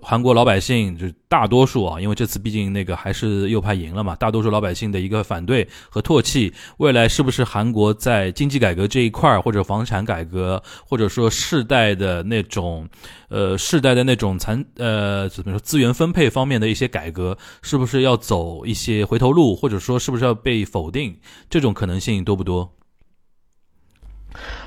[0.03, 12.89] 韩国老百姓就是大多数啊，因为这次毕竟那个还是右派赢了嘛，大多数老百姓的一个反对和唾弃，未来是不是韩国在经济改革这一块儿，或者房产改革，或者说世代的那种，
[13.29, 21.17] 呃，世代的那种残呃怎么说资源分配方面的一些改革，是不是要走一些回头路，或者说是不是要被否定？
[21.49, 22.73] 这种可能性多不多？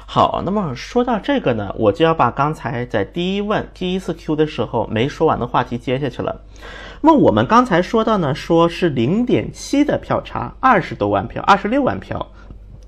[0.06, 6.42] 好，那么说到这个呢，我就要把刚才在第一问第一次 Q 的时候没说完的话题接下去了。
[7.02, 12.32] 那么我们刚才说到呢，说是零点七的票差，二十多万票，二十六万票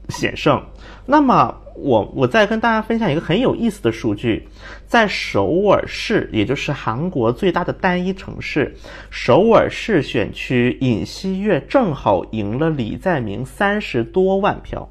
[0.10, 0.62] 险胜。
[1.06, 4.48] 那么我我再跟大家分享一个很有意思的数据，
[4.86, 8.76] 在首尔市，也就是韩国最大的单一城市
[9.10, 14.88] 首尔市选区，尹锡悦正好赢了李在明三十多万票。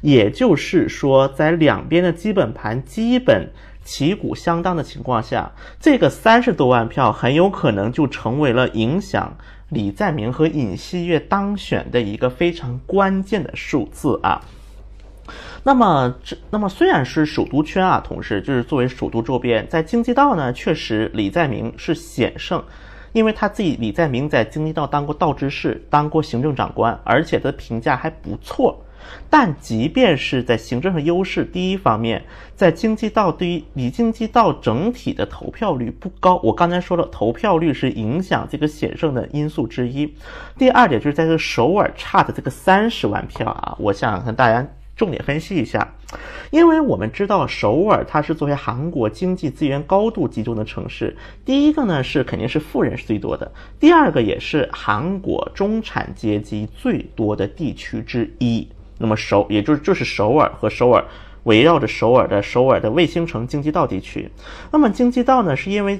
[0.00, 3.50] 也就是说，在两边的基本盘基本
[3.84, 9.36] 旗鼓相当的情况下，这个三十多万票很有可能就成为了影响
[9.68, 14.40] 李在明和尹锡悦当选的一个非常关键的数字啊。
[15.62, 22.64] 那么，这那么虽然是首都圈啊，同时就是作为首都周边，在京畿道呢，确实李在明是险胜，
[23.12, 28.82] 因为他自己李在明在京畿道当过道知事，当过行政长官，而且的评价还不错。
[29.28, 36.40] 但即便是在行政上优势，第一方面，在经济道对于李经济道整体的投票率不高。
[36.42, 40.14] 我刚才说了，投票率是影响这个险胜的因素之一。
[40.58, 45.94] 第二点就是在这个首尔差的这个三十万票啊，我想跟大家重点分析一下，
[46.50, 58.68] 因为我们知道首尔它是作为韩国经济资源高度集中的城市，第一个呢是肯定是富人是最多的，第二个也是韩国中产阶级最多的地区之一。
[59.00, 61.02] 那么首，也就是就是首尔和首尔
[61.44, 64.30] 围绕着首尔的首尔的卫星城京畿道地区。
[64.70, 65.98] 那么京畿道呢，是因为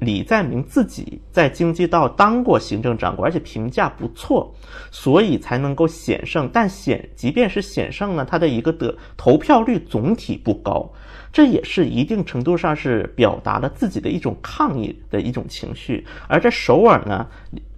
[0.00, 4.52] 李在明自己在京畿道当过行政长官，而且评价不错，
[4.90, 6.50] 所以才能够险胜。
[6.52, 10.92] 但险，即便是险胜呢，他的一个得投票率总体不高，
[11.32, 16.06] 这也是一定程度上是表达了自己的一种抗议的一种情绪。
[16.28, 17.26] 而在首尔呢，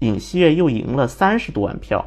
[0.00, 2.04] 尹锡悦又赢了三十多万票。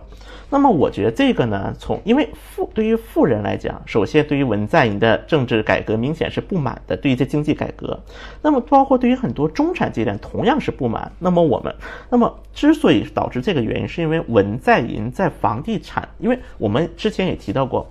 [0.49, 7.99] 那么我觉得这个呢，从因为富对于富人来讲，首先对于文在寅的政治改革明显是不满的，对于这经济改革，
[8.41, 11.11] 那么包括对于很多中产阶段同样是不满。
[11.19, 11.75] 那么我们，
[12.09, 17.85] 那么之所以导致这个原因，是因为文在寅在房地产，因为我们之前也提到过，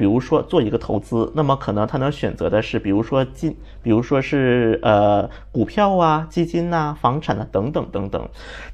[0.00, 8.26] 比如说做一个投资，那么可能他能选择的是，比如说金，比如说是呃股票啊、基金呐、房产啊等等等等，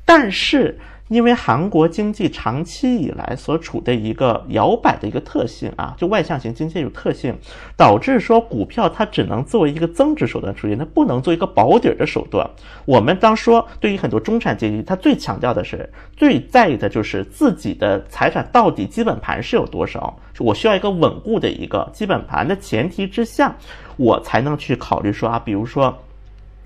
[0.04, 0.78] 但是。
[1.08, 7.32] 因为韩国经济长期以来所处的一个摇摆的一个特性啊，就外向型经济有特性，
[7.76, 12.50] 导致说股票它只能作为一个增值手段出现，它不能做一个保底的手段。
[12.84, 23.54] 我们当说对于很多中产阶级，他最强调的是最在意的就是自己的财产到底基本盘是有多少，我需要一个稳固的一个基本盘的前提之下，
[23.96, 25.96] 我才能去考虑说啊，比如说。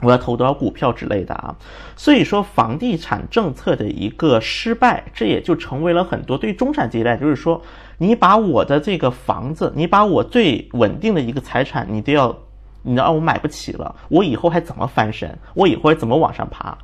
[0.02, 1.54] 我要投多少股票之类的啊，
[1.94, 7.60] 所以说房地产政策的一个失败，这也就成为了很多对中产阶级来，就是说，
[7.98, 12.34] 你把我的这个房子，你把我最稳定的一个财产，你都要，
[12.80, 15.38] 你让我买不起了，我以后还怎么翻身？
[15.52, 16.78] 我以后还怎么往上爬？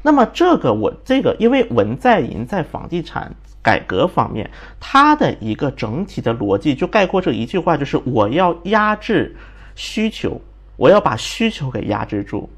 [0.00, 3.30] 那么这个我这个，因为文在寅在房地产
[3.62, 9.36] 改革方面，它的一个整体的逻辑就概括这一句话，就是我要压制
[9.76, 10.40] 需求，
[10.76, 12.50] 我要把需求给压制住。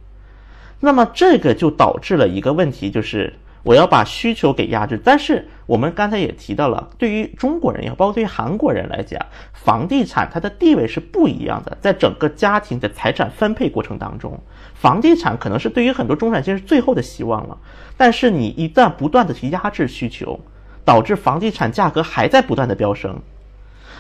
[0.81, 5.01] 那么这个就导致了一个问题，就是我要把需求给压制。
[5.03, 9.19] 但是我们刚才也提到了，对于中国人也好，包括对于韩国人来讲，
[9.53, 11.77] 房地产它的地位是不一样的。
[11.81, 14.39] 在整个家庭的财产分配过程当中，
[14.75, 17.57] 房地产可能是对于很多中产阶级最后的希望了。
[17.97, 20.39] 但是你一旦不断的去压制需求，
[20.85, 23.19] 导致房地产价格还在不断的飙升，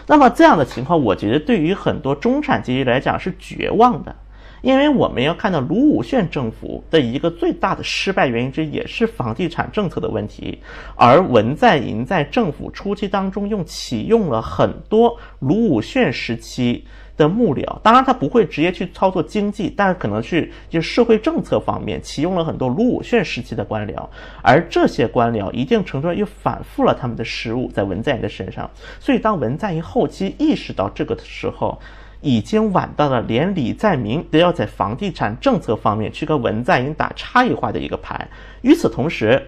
[0.07, 4.15] 那么这样的情况，我觉得对于很多中产阶级来讲是绝望的。
[4.61, 10.59] 因为我们要看到卢武铉政府的一个最大的失败原因之一，也是房地产政策的问题。
[10.97, 16.87] 而文在寅在政府初期当中，用启用了很多卢武铉时期
[17.17, 24.07] 的幕僚，当然他不会直接去操作经济，但是可能去就社会政策方面启用了很多卢武铉时期的官僚，
[24.43, 28.69] 而这些官僚一定程度上又反复了他们的失误在文在寅的身上。
[28.99, 31.79] 所以当文在寅后期意识到这个的时候，
[32.21, 38.27] 已经晚到了，连李在明都要在房地产政策方面去跟文在寅打差异化的一个牌。
[38.63, 39.47] 与此同时，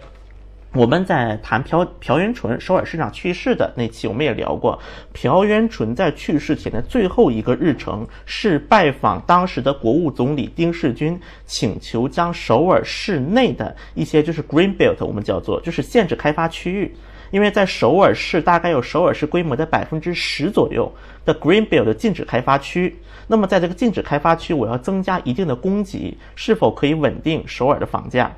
[0.77, 4.79] 我们在谈朴朴元淳首尔市长去世的那期，我们也聊过，
[5.15, 16.95] 朴元淳在去世前的最后一个日程是拜访当时的国务总理丁世军，请求将首尔市内的一些就是 Green Belt，我们叫做就是限制开发区域。
[17.31, 20.93] 因为在首尔市大概有首尔市规模的百分之十左右
[21.25, 22.95] 的 Green Belt 禁止开发区，
[23.27, 28.31] 那么在这个禁止开发区，我要增加一定的供给，是否可以稳定首尔的房价？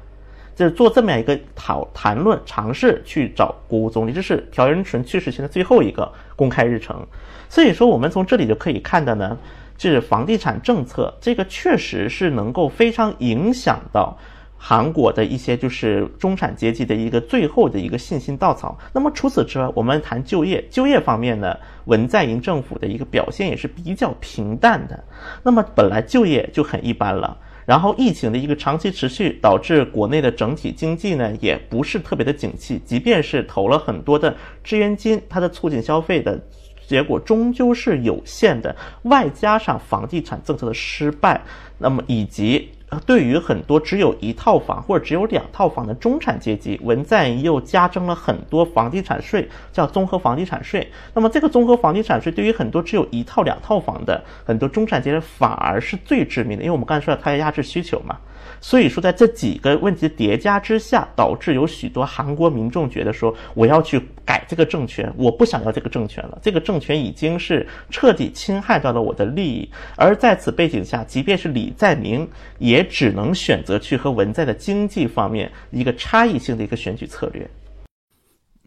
[0.59, 7.07] 就是做这么样一个讨谈论，尝试去找国务总理，这是朴元淳去世前的最后一个公开日程。
[7.49, 9.38] 所以说，我们从这里就可以看到呢，
[9.77, 14.18] 就是房地产政策这个确实是能够非常影响到。
[14.61, 18.77] 韩国的一些就是中产阶级的一个最后的一个信心稻草。
[18.92, 25.05] 那么除此之外，我们谈就业，就业方面呢，文在寅政府的一个表现也是比较平淡的。
[25.44, 27.37] 那么本来就业就很一般了，
[27.69, 32.81] 然后疫情的一个长期持续，导致国内的整体经济呢也不是特别的景气。
[32.83, 36.43] 即便是投了很多的支援金，它的促进消费的
[36.87, 38.75] 结果终究是有限的。
[39.03, 41.39] 外加上房地产政策的失败，
[41.77, 42.71] 那么以及。
[43.05, 50.91] 对于很多只有一套房或者只有两套房的中产阶级，文在寅又加征了很多房地产税，叫综合房地产税。
[51.14, 58.16] 那么这个综合房地产税对于很多只有一套两套房的很多中产阶级反而是最致命的，因为我们刚才说了它要压制需求嘛。
[58.61, 69.70] 所以说，在这几个问题叠加之下，导致有许多韩国民众觉得说，我要去改这个政权，我不想要这个政权了，这个政权已经是彻底侵害到了我的利益。
[69.96, 72.28] 而在此背景下，即便是李在明，
[72.59, 77.48] 也只能选择去和文在的经济方面一个差异性的一个选举策略。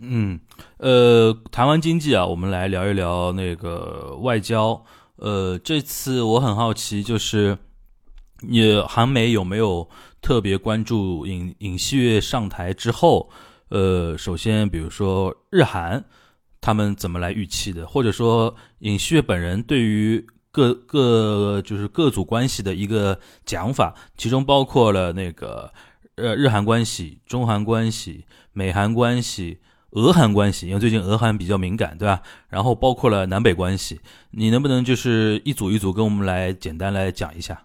[0.04, 0.40] 嗯，
[0.78, 4.84] 呃，谈完经济啊，我们来聊一聊那个外交。
[5.18, 7.56] 呃，这次我很好奇，就是
[8.42, 9.88] 你韩媒有没有
[10.22, 13.30] 特别关注尹尹锡悦上台之后，
[13.70, 16.04] 呃，首先比如说日韩
[16.60, 25.72] 他们怎么来预期的，或者说尹锡悦本人对于各各就是各组关系的一个讲法，其中包括了那个
[26.16, 29.60] 呃日韩关系、中韩关系、美韩关系。
[29.94, 32.22] 俄韩关系，因为最近俄韩比较敏感，对吧？
[32.48, 37.62] 然后包括了南北关系，你能不能就是一组一组跟我们来简单来讲一下？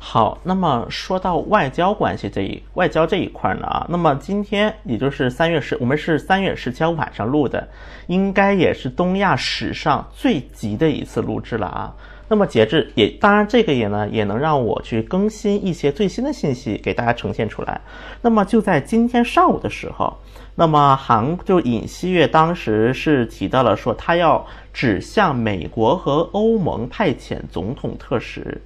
[0.00, 7.68] 好，那么说到外交关系这一外交这一块呢啊，那么今天也就是三月十，我们是三月十七号晚上录的，
[8.06, 11.94] 应该也是东亚史上最急的一次录制了啊。
[12.28, 17.80] 那么截至也，当然这个也呢也能让我去更新一些最新的信息给大家呈现出来。
[18.22, 20.16] 那么就在今天上午的时候。
[20.60, 28.60] 那么韩就尹锡悦当时是提到了说，他要指向美国和欧盟派遣总统特使，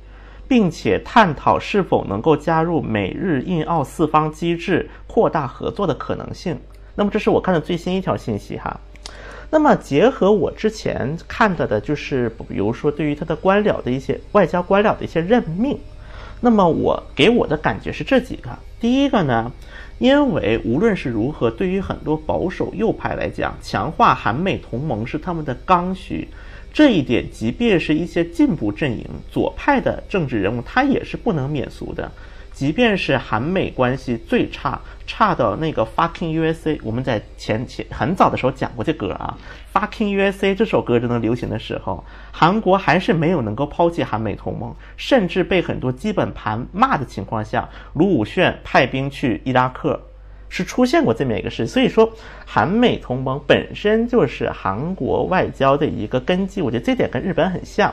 [0.52, 6.60] 并且探讨是否能够加入美日印澳四方机制，扩大合作的可能性。
[6.94, 8.78] 那么这是我看的最新一条信息哈。
[9.48, 15.78] 那么结合我之前看到的，就是比如说对于他的官僚的一些外交官僚的一些任命，
[16.42, 18.50] 那么我给我的感觉是这几个。
[18.78, 19.50] 第一个呢。
[19.98, 26.26] 因为无论是如何，对于很多保守右派来讲，强化韩美同盟是他们的刚需。
[26.72, 32.10] 这一点，即便是一些进步阵营、左派的政治人物，他也是不能免俗的。
[32.52, 39.36] 即便是韩美关系最差，差到那个 fucking USA，我们在前前很早的时候讲过这歌啊
[39.72, 49.98] ，fucking USA 这首歌正在流行的时候，韩国还是没有能够抛弃韩美同盟，甚至被很多基本盘骂的情况下，卢武铉派兵去伊拉克。
[50.54, 52.12] 是出现过这么一个事，所以说
[52.44, 57.90] 韩美同盟本身就是韩国外交的一个根基，我觉得这点跟日本很像。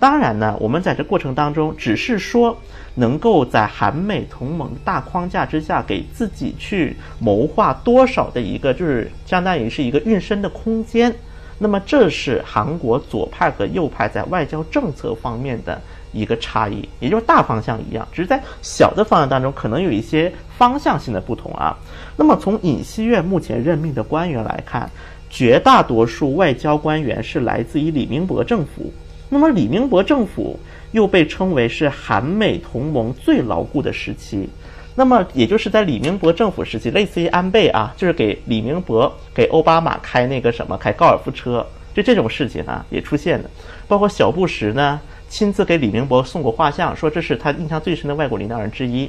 [0.00, 2.58] 当然呢，我们在这过程当中，只是说
[2.96, 11.14] 能够在韩美同盟大框架之下，给自己去谋划多少的一个，就是相当于是一个运身的空间。
[11.60, 15.80] 那么这是韩国左派和右派在外交政策方面的。
[16.12, 21.76] 一个差异，也就是大方向一样，只是在小的方向当中可能有一些方向性的不同啊。
[22.16, 24.90] 那么从尹锡悦目前任命的官员来看，
[25.28, 28.92] 绝大多数外交官员是来自于李明博政府。
[29.28, 30.58] 那么李明博政府
[30.90, 34.48] 又被称为是韩美同盟最牢固的时期。
[34.96, 43.48] 那么也就是在李明博政府时期，类似于安倍啊，就是给李明博给奥巴马开那个什么开高尔夫车，就这种事情啊也出现了，
[43.86, 45.00] 包括小布什呢。
[45.30, 49.08] 亲自给李明博送过画像，说这是他印象最深的外国领导人之一。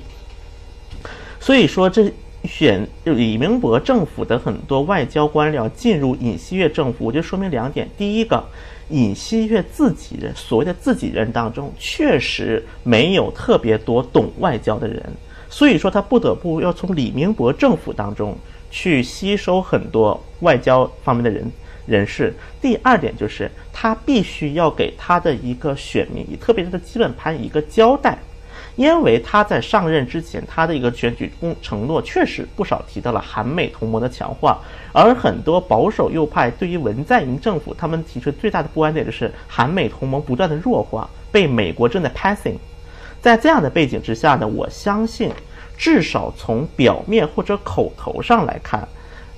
[1.40, 2.10] 所以说，这
[2.44, 8.44] 选李明博政府的很多外交官僚进入尹锡悦政府，我就说明两点：第一个，
[8.90, 15.04] 尹锡悦自己人所谓的自己人当中，确实没有特别多懂外交的人，
[15.50, 18.38] 所以说他不得不要从李明博政府当中
[18.70, 21.52] 去吸收很多外交方面的人。
[21.86, 28.18] 人士，第二点就是他必须要给他的一个选民，特别是他的基本盘一个交代，
[28.76, 34.60] 因为他在上任之前，他的一个选举公承诺确实不少提到了韩美同盟的强化，
[34.94, 42.56] 而很多保守右派对于文在寅政府，他们提出最大的不安点就是韩美同盟不断的弱化，被美国正在 passing，
[43.20, 45.32] 在这样的背景之下呢，我相信
[45.78, 48.88] 至少从表面或者口头上来看。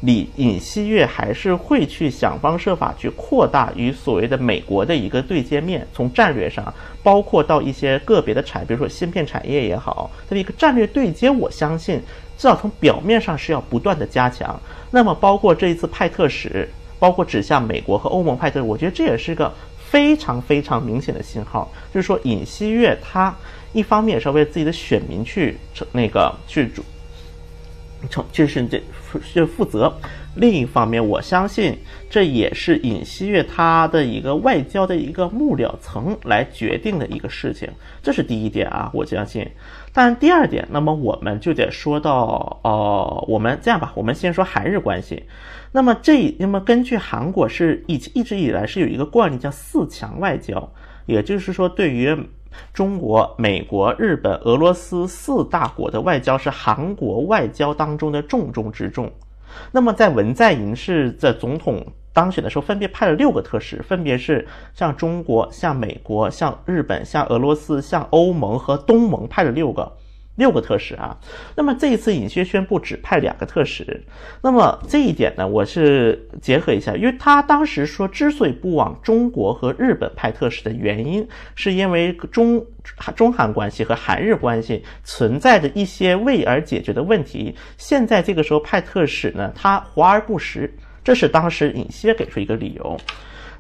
[0.04, 12.02] 李尹锡悦还是会去想方设法去扩大与所谓的美国的一个对接面，从战略上，包括到一些个别的产，比如说芯片产业也好，它的一个战略对接，我相信
[12.38, 14.60] 至少从表面上是要不断的加强。
[14.92, 16.68] 那么包括这一次派特使，
[17.00, 23.34] 包括指向美国和欧盟派特，我觉得这也是一个非常非常明显的信号，就是说尹锡悦他
[23.72, 25.58] 一方面是要为自己的选民去
[25.94, 26.84] 那个去主。
[28.10, 28.82] 成就是这
[29.22, 29.94] 是负责。
[30.36, 31.78] 另一方面，我相信
[32.10, 37.70] 这也是尹锡悦他的一个外交的一个幕僚层来决定的一个事情。
[38.02, 39.48] 这是第一点啊，我相信。
[39.94, 45.22] 但第二点，那么我们就得说到，呃，我们这样吧，我们先说韩日关系。
[45.72, 50.74] 那么这，那么根据韩国是一一直以来是有一个惯例叫四强外交，
[51.06, 52.18] 也就是说对于。
[52.74, 59.12] 中国、美国、日本、俄罗斯四大国的外交是韩国外交当中的重中之重。
[59.72, 69.92] 那么在文在寅是在总统当选的时候，分别派了六个特使，分别是向中国、向美国、向日本、向俄罗斯、向欧盟和东盟派了六个。
[70.36, 71.18] 六个特使啊，
[71.56, 74.04] 那么这一次尹锡宣布只派两个特使，
[74.42, 82.66] 那么这一点呢，我是结合一下，因为他当时说之所以不往中国和日本派特使的原因，是因为中
[83.16, 90.74] 中韩关系和韩日关系存在着一些未而解决的问题，现在这个时候派特使呢，他华而不实，
[91.04, 92.98] 这是当时尹锡给出一个理由。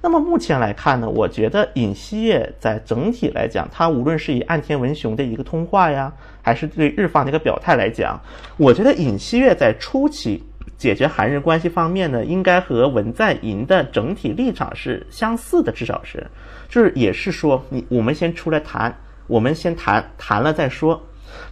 [0.05, 8.19] 那么目前来看呢，我觉得尹锡悦在整体来讲，他无论是以岸田文雄的一个通话呀，还是对日方的一个表态来讲，
[8.57, 10.43] 我觉得尹锡悦在初期
[10.77, 16.27] 解决韩日关系方面呢，应该和文在寅的整体立场是相似的，至少是，
[16.67, 18.93] 就是也是说，你我们先出来谈，
[19.25, 21.01] 我们先谈谈了再说，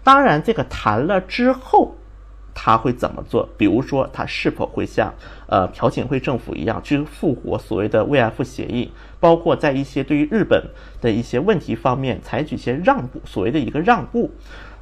[0.03, 1.95] 当然这个谈了之后。
[2.53, 3.47] 他会怎么做？
[3.57, 5.13] 比如说，他是否会像
[5.47, 8.91] 呃朴槿惠政府一样去复活所谓的慰安妇协议？
[9.19, 10.63] 包括在一些对于日本
[10.99, 14.31] 的一些问题方面采取一些让步，所谓的一个让步。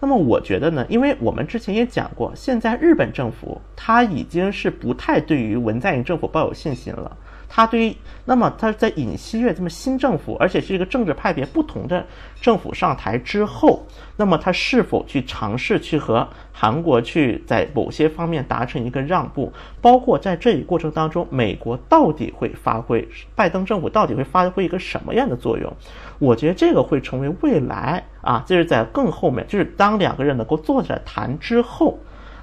[0.02, 7.18] 那么我觉得呢，因为我们之前也讲过，现在日本政府他已经是不太对于文在寅政府抱有信心了。
[7.50, 12.06] 他对于那么他在尹锡悦这么新政府，而且是一个政治派别不同的
[12.40, 13.84] 政府上台之后，
[14.16, 19.52] 那么他是否去尝试去和韩国去在某些方面达成一个让步？
[19.82, 25.74] 包括在这一过程当中，美国到底会发挥拜登政府到底会发挥一个什么样的作用？
[26.20, 31.98] 我觉得这个会成为未来啊，这是在更后面，就是当两个人能够坐下来谈之后。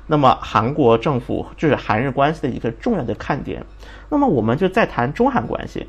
[0.08, 3.64] 那么韩国政府就是韩日关系的一个重要的看点。
[4.08, 5.86] 那么我们就再谈中韩关系。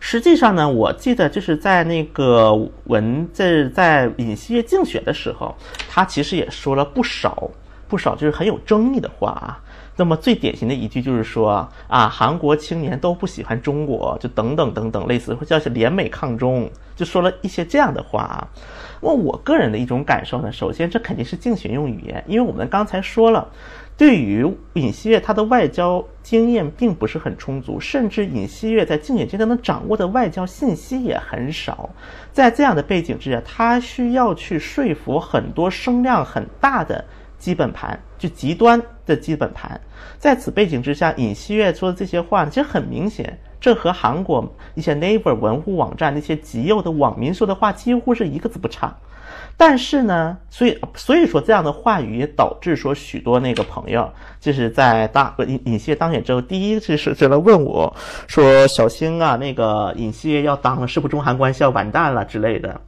[0.00, 2.52] 实际上呢，我记得就是在那个
[2.84, 5.54] 文在在尹锡悦竞选的时候，
[5.88, 7.50] 他其实也说了不少
[7.88, 9.60] 不少就是很有争议的话啊。
[9.94, 18.48] 那么最典型的一句就是说啊，韩国青年都不喜欢中国，就等等等等，类似或叫是联美抗中，就说了一些这样的话啊。
[19.00, 23.46] 那我个人的一种感受呢，首先这肯定是竞选用语言，因为我们刚才说了，
[23.96, 31.90] 对于尹锡悦他的外交经验并不是很充足，甚至尹锡悦在竞选阶段能掌握的外交信息也很少。
[32.32, 37.04] 在这样的背景之下，他需要去说服很多声量很大的。
[37.38, 39.80] 基本盘就极端的基本盘，
[40.16, 48.96] 在此背景之下，尹锡悦说的这些话，其实很明显，这和韩国一些 Naver 文户网站那些极右的网民说的话几乎是一个字不差。
[49.56, 57.94] 但是呢，所以所以说这样的话语也导致说许多那个朋友，就是在当尹尹锡悦当选之后，第一次是就来问我
[58.26, 62.80] 说：“小星啊，那个尹锡悦要当了，是不是中韩关系要完蛋了之类的？”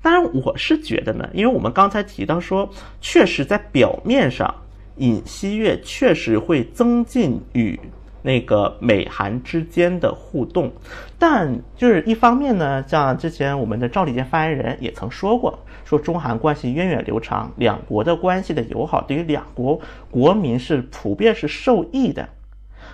[0.00, 2.68] 当然，我是觉得呢，因为我们刚才提到说，
[3.00, 4.54] 确实在表面上，
[4.96, 7.78] 尹锡悦确实会增进与
[8.20, 10.70] 那个美韩之间的互动，
[11.18, 19.80] 但就是一方面呢，像之前我们的赵立坚发言人也曾说过，说中韩关系源远流长，两国的关系的友好对于两国
[20.10, 22.28] 国民是普遍是受益的。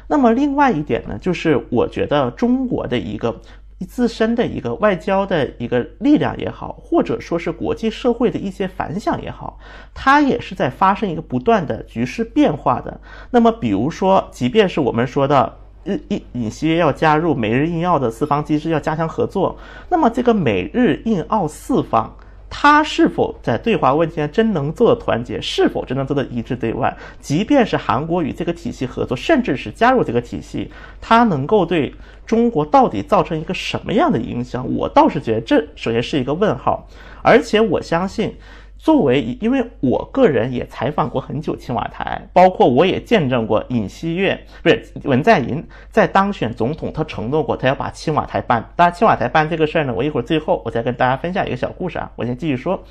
[0.09, 3.41] 那么另外一点呢，就是我觉得中国的一个。
[3.89, 9.59] 自身的一个外交的一个力量也好，或者说是国际社会的一些反响也好，
[9.95, 13.01] 它也是在发生一个不断的局势变化的。
[13.31, 19.57] 那么，比如说，即便是我们说的日印尹锡悦要加入美日印澳的四方机制，要加强合作，
[19.89, 22.15] 那么这个美日印澳四方。
[22.51, 25.41] 他是否在对华问题上真能做到团结？
[25.41, 26.95] 是否真能做的一致对外？
[27.21, 30.71] 即便是韩国与这个体系合作，甚至是加入这个体系，
[31.01, 31.95] 它能够对
[32.27, 34.67] 中国到底造成一个什么样的影响？
[34.75, 36.87] 我倒是觉得这首先是一个问号，
[37.23, 38.35] 而且我相信。
[38.83, 48.67] 作为，因为我个人也采访过很久青瓦台，包括我也见证过尹锡悦，不是文在寅在当选总统，他承诺过他要把青瓦台办。
[48.77, 52.11] 当然，青瓦台办这个事儿呢，我一会儿最后我再跟大家分享一个小故事啊。
[52.17, 52.83] 我先继续说，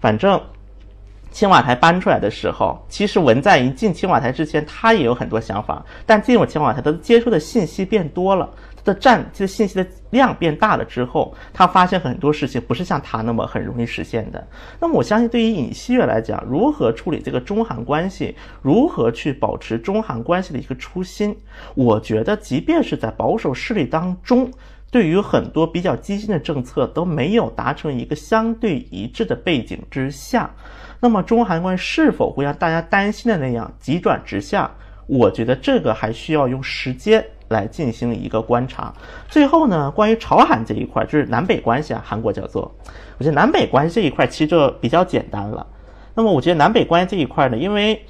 [0.00, 0.40] 反正
[1.30, 8.50] 青瓦台搬出来的时候，其实文在寅进青瓦台之前，他也有很多想法，但进入青瓦台，他接触的信息变多了。
[8.92, 14.46] 的占这个信息的量变大了之后，他发现很多事情不是像他那么很容易实现的。
[14.80, 21.36] 那么我相信，对于尹锡悦来讲，如何处理这个中韩关系，如何去保持中韩关系的一个初心，
[21.74, 24.50] 我觉得，即便是在保守势力当中，
[24.90, 30.50] 对于很多比较激进的政策都没有达成一个相对一致的背景之下，
[30.98, 34.70] 那么中韩关系是否会像大家担心的那样急转直下？
[35.06, 37.24] 我觉得这个还需要用时间。
[37.50, 38.92] 来进行一个观察。
[39.28, 42.74] 最后呢，关于朝韩这一块，就是南北关系啊，韩国叫做，
[43.18, 45.66] 我觉得南北关系这一块其实就比较简单了。
[46.14, 48.02] 那么我觉得南北关系这一块呢，因为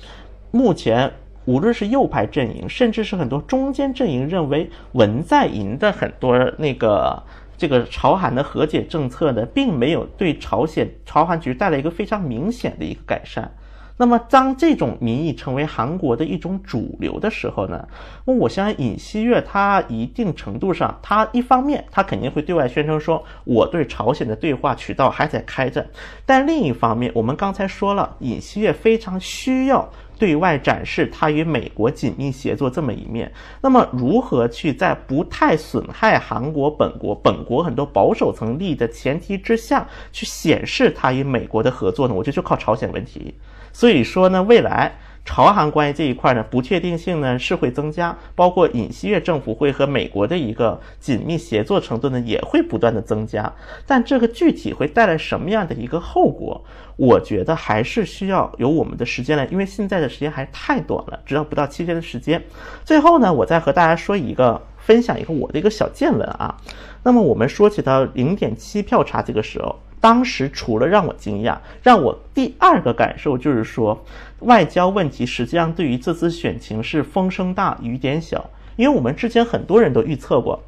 [0.51, 1.12] 目前
[1.45, 7.22] 无论是右派阵营，甚至是很多中间阵营认为文在寅的很多那个。
[7.61, 13.53] 这个朝韩的和解政策呢，并没有对朝鲜朝韩局带来一个非常明显的一个改善。
[14.01, 17.87] 那么，当这种民意成为韩国的一种主流的时候呢，
[18.25, 25.87] 那我相信尹锡悦他一定程度上，他一方面他肯定会对外宣称说我对朝鲜的对话渠道还在开着，
[26.25, 29.87] 但另一方面，我们刚才说了，尹锡悦非常需要。
[30.19, 33.31] 对外展示他与美国紧密协作这么一面，
[33.63, 42.15] 那么如何去在不太损害韩国本国本国很多保守层利益的前提之下去显示他与美国的合作呢？
[42.15, 43.35] 我觉得就靠朝鲜问题。
[43.73, 44.93] 所以说呢，未来。
[45.23, 53.53] 朝韩关系这一块呢，不确定性呢是会增加，包括尹锡悦政府会和美国的一个紧密协作程度呢也会不断的增加。
[53.87, 56.64] 但这个具体会带来什么样的一个后果，
[56.97, 62.43] 我觉得还是需要有我们的时间来，因为现在的时间还是太短了，只要不到七天的时间。
[62.85, 66.57] 最后呢，我再和大家说一个，分享一个我的一个小见闻啊。
[67.05, 69.79] 那么我们说起到零点七票差这个时候。
[70.01, 74.03] 当时除了让我惊讶，让我第二个感受就是说，
[74.41, 80.63] 外交问题实际上对于这次选情是风声大雨点小，因为我们之前很多人都预测过，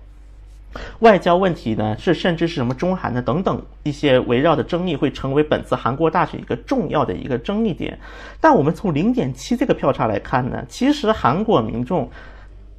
[0.98, 7.98] 外交问题呢是甚至是什么中韩的等等一些围绕的争议会成为本次韩国大选一个重要的一个争议点，
[8.40, 12.10] 但我们从零点七这个票差来看呢，其实韩国民众。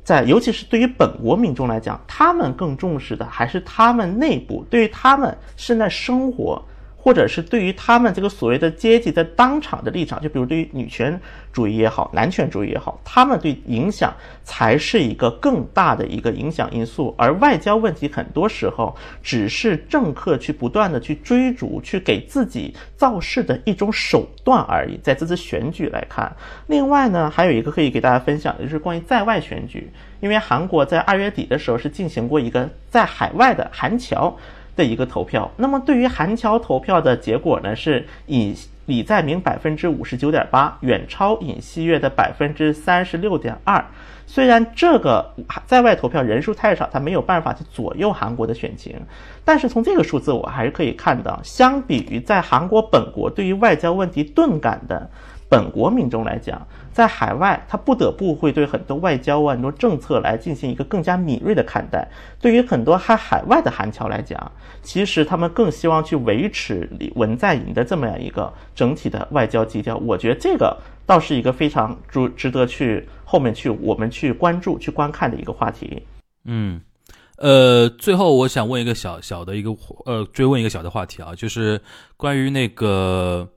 [0.03, 6.63] 在，尤其是对于本国民众来讲，他们更重视的还是他们内部对于他们现在生活。
[7.03, 11.19] 或者是对于他们这个所谓的阶级在当场的立场，就比如对于女权
[11.51, 14.13] 主义也好，男权主义也好，他们对影响
[14.45, 24.97] 才是一个更大的一个影响因素，而外交问题很多时候只是政客去不断的去追逐，去给自己造势的一种手段而已。
[25.03, 26.33] 在这次选举来看，
[26.67, 29.91] 另外呢，还有一个可以给大家分享的就是关于在外选举，
[30.21, 34.33] 因为韩国在二月底的时候是进行过一个在海外的韩侨。
[34.75, 38.55] 的一个投票，那么对于韩侨投票的结果呢，是以
[38.85, 43.83] 李在明百分之五十九点八，远超尹锡悦的百分之三十六点二。
[44.25, 45.33] 虽然这个
[45.65, 48.95] 在外投票人数太少，他没有办法去左右韩国的选情，
[49.45, 55.09] 但是从这个数字我还是可以看到，相比于在韩国本国对于外交问题钝感的。
[55.49, 62.07] 本国民众来讲，在海外，他不得不会对很多外交啊、很多政策来进行一个更加敏锐的看待。
[62.39, 64.51] 对于很多海海外的韩侨来讲，
[64.83, 69.97] 其实他们更希望去维持文在寅的这么样一个整体的外交基调。
[69.97, 76.03] 我觉得这个倒是一个非常值值得去后面去我们去关注、去观看的一个话题。
[76.45, 76.79] 嗯，
[77.37, 79.75] 呃，最后我想问一个小小的一个
[80.05, 81.81] 呃，追问一个小的话题啊，就是
[82.15, 83.49] 关于那个。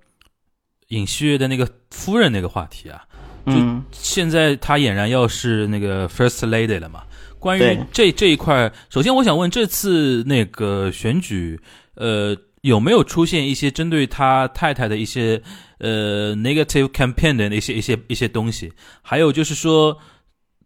[0.90, 3.04] 尹锡悦的那个夫人那个话题啊，
[3.46, 3.52] 就
[3.92, 7.02] 现在她俨然要是那个 first lady 了嘛。
[7.38, 11.60] 关于这这一块，首先我想问，这次那个选举，
[11.94, 15.40] 呃，有没有出现一些针对他太太的一些
[15.78, 18.72] 呃 negative campaign 的那些一些一些东西？
[19.00, 19.96] 还有就是说，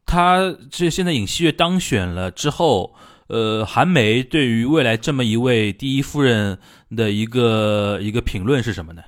[0.07, 2.95] 他这现在尹锡悦当选了之后，
[3.27, 6.57] 呃，韩媒对于未来这么一位第一夫人
[6.97, 9.03] 的一个一个评论是什么呢？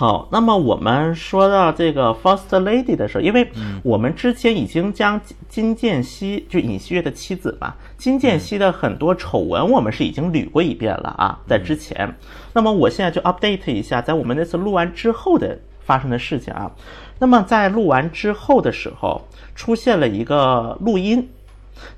[0.00, 12.16] 好，那么我们说到这个 First Lady 的时候，因为我们之前已经将金建熙，就尹锡悦的妻子吧，金建熙的很多丑闻，我们是已经捋过一遍了啊，在之前。
[12.54, 16.72] 那么我现在就 update 一下，在我们那次录完之后的发生的事情啊。
[17.18, 21.28] 那么在录完之后的时候，出现了一个录音。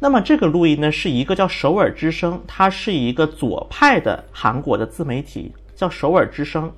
[0.00, 6.68] 那么这个录音呢，是一个叫首尔之声，它是一个左派的韩国的自媒体，叫首尔之声。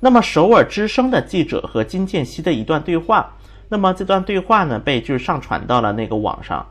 [0.00, 3.34] 那么首尔之声的记者和金建熙的一段对话，
[3.68, 6.66] 那么这段对话呢被就是上传到了那个网上，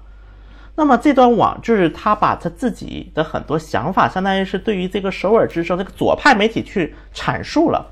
[0.75, 7.85] 那么这段网就是他把他自己的很多想法，相当于是对于这个首尔之声这个左派媒体去阐述了，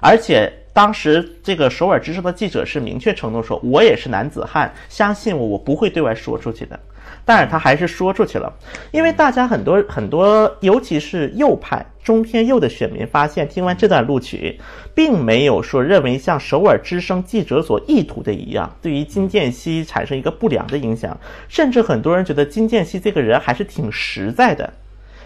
[0.00, 6.78] 而且当时这个首尔之声的记者是明确承诺说，我也是男子汉，相信我，我不会对外说出去的。
[7.24, 8.52] 但是他还是说出去了，
[8.92, 14.58] 因为大家很多很多，尤其是右派、中偏右的选民发现，听完这段录取，
[14.94, 21.18] 并没有说认为像首尔之声记者所意图的一样，对于金建熙产生一个不良的影响。
[21.48, 24.72] 甚至很多人觉得金建熙这个人还是挺实在的，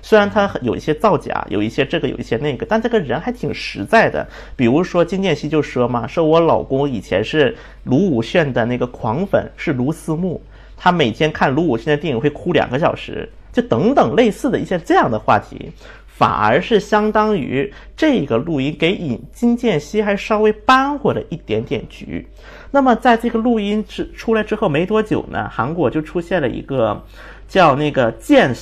[0.04, 4.28] 虽然他有一些造假，有一些这个，有一些那个，但这个人还挺实在的。
[4.54, 10.42] 比如说金建熙就说嘛，说我老公以前是卢武铉的那个狂粉，是卢思慕。
[10.76, 15.72] 他每天看卢武铉的电影会哭两个小时，就等等类似的一些这样的话题，
[16.06, 22.28] 反而是相当于这个录音给尹金建熙还稍微扳回了一点点局。
[22.70, 27.02] 那么在这个录音之出来之后没多久呢，韩国就出现了一个
[27.48, 28.54] 叫那个剑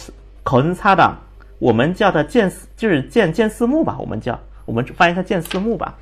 [0.45, 1.16] 口恩擦党，
[1.63, 5.97] 我们叫它剑就是剑剑四木吧，我们叫我们翻译它剑四木吧。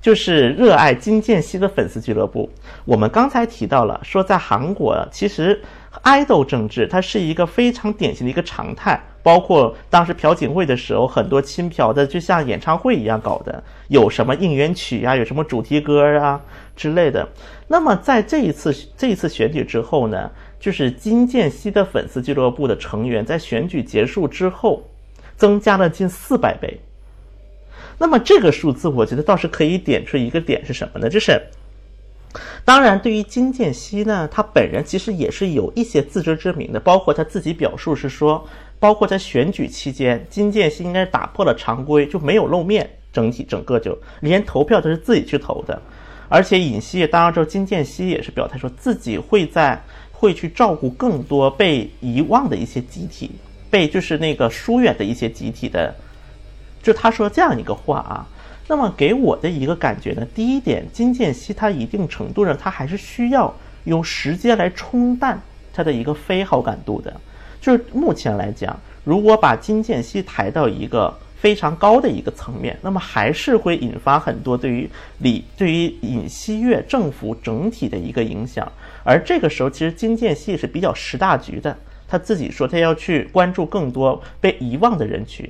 [0.00, 2.48] 就是热爱金建熙的粉丝俱乐部。
[2.86, 5.60] 我们刚才提到了，说在韩国，其实
[6.00, 8.98] 爱豆政治它是一个非常典型的一个常态。
[9.22, 16.40] 包括当时朴槿惠的时候，很多亲朴的就像演唱会一样搞的，有什么应援曲啊，有什么主题歌啊
[16.74, 17.28] 之类的。
[17.68, 24.82] 那么在这一次这一次选举之后呢，就是金建熙的粉丝俱乐部的成员在选举结束之后，
[25.42, 26.78] 增加了近四百倍。
[27.98, 31.08] 那么这个数字，我觉得倒是可以点出一个点是什么呢？
[31.08, 31.42] 就是，
[32.64, 38.46] 当然，对于金建熙呢，他本人其实也是有一些自知之明的，包括他自己表述是说，
[38.78, 45.82] 包括在选举期间，金建熙应该是打破了常规，就没有露面，整体整个就连投票都是自己去投的，
[46.28, 49.82] 而且尹锡悦当然之后，金建熙也是表态说自己会在
[50.12, 53.32] 会去照顾更多被遗忘的一些集体，
[53.72, 55.94] 被就是那个疏远的一些集体的。
[56.82, 58.26] 就他说这样一个话啊，
[58.68, 63.52] 那么给我的一个感觉呢，第一点，金建熙他一定程度上他还是需要
[63.84, 65.40] 用时间来冲淡
[65.72, 67.18] 他的一个非好感度的。
[67.60, 78.70] 就是目前来讲，如果把金建熙抬到一个非常高的一个层面，那么还是会引发很多对于李对于尹锡悦政府整体的一个影响。
[79.04, 81.76] 而这个时候，其实金建熙是比较识大局的，
[82.12, 85.48] 他自己说他要去关注更多被遗忘的人群。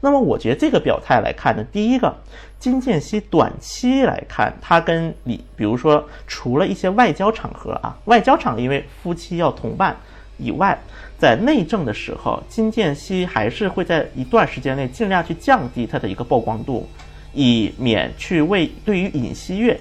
[0.00, 2.16] 那么我觉得这个表态来看呢，第一个，
[2.60, 9.96] 金建熙短期来看，他跟李，比如说除了一些外交场合啊，外交场因为夫妻要同伴
[10.36, 10.78] 以外，
[11.18, 16.88] 在内政的时候，金建熙还是会在一段时间内尽量去降低他的一个曝光度，
[17.34, 19.76] 以免去为对于尹锡悦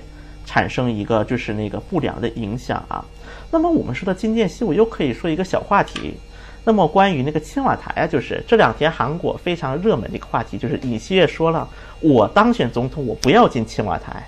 [0.48, 3.06] 产生一个就是那个不良的影响啊。
[3.50, 6.14] 那么我们说到金建熙，我又可以说一个小话题。
[6.64, 11.66] 那么关于那个青瓦台啊，就是这两天韩国非常热门的一个话题，就是尹锡悦说了，
[12.02, 14.28] 我当选总统，我不要进青瓦台。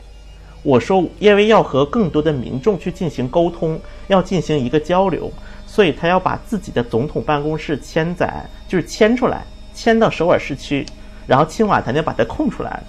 [0.63, 5.29] 我说，因为要和更多的民众去进行沟通，要进行一个交流，
[5.65, 9.43] 所以他要把自己的总统办公室迁在，就是迁出来，
[9.73, 10.85] 迁到首尔市区，
[11.27, 12.83] 然后青瓦台呢把它空出来了。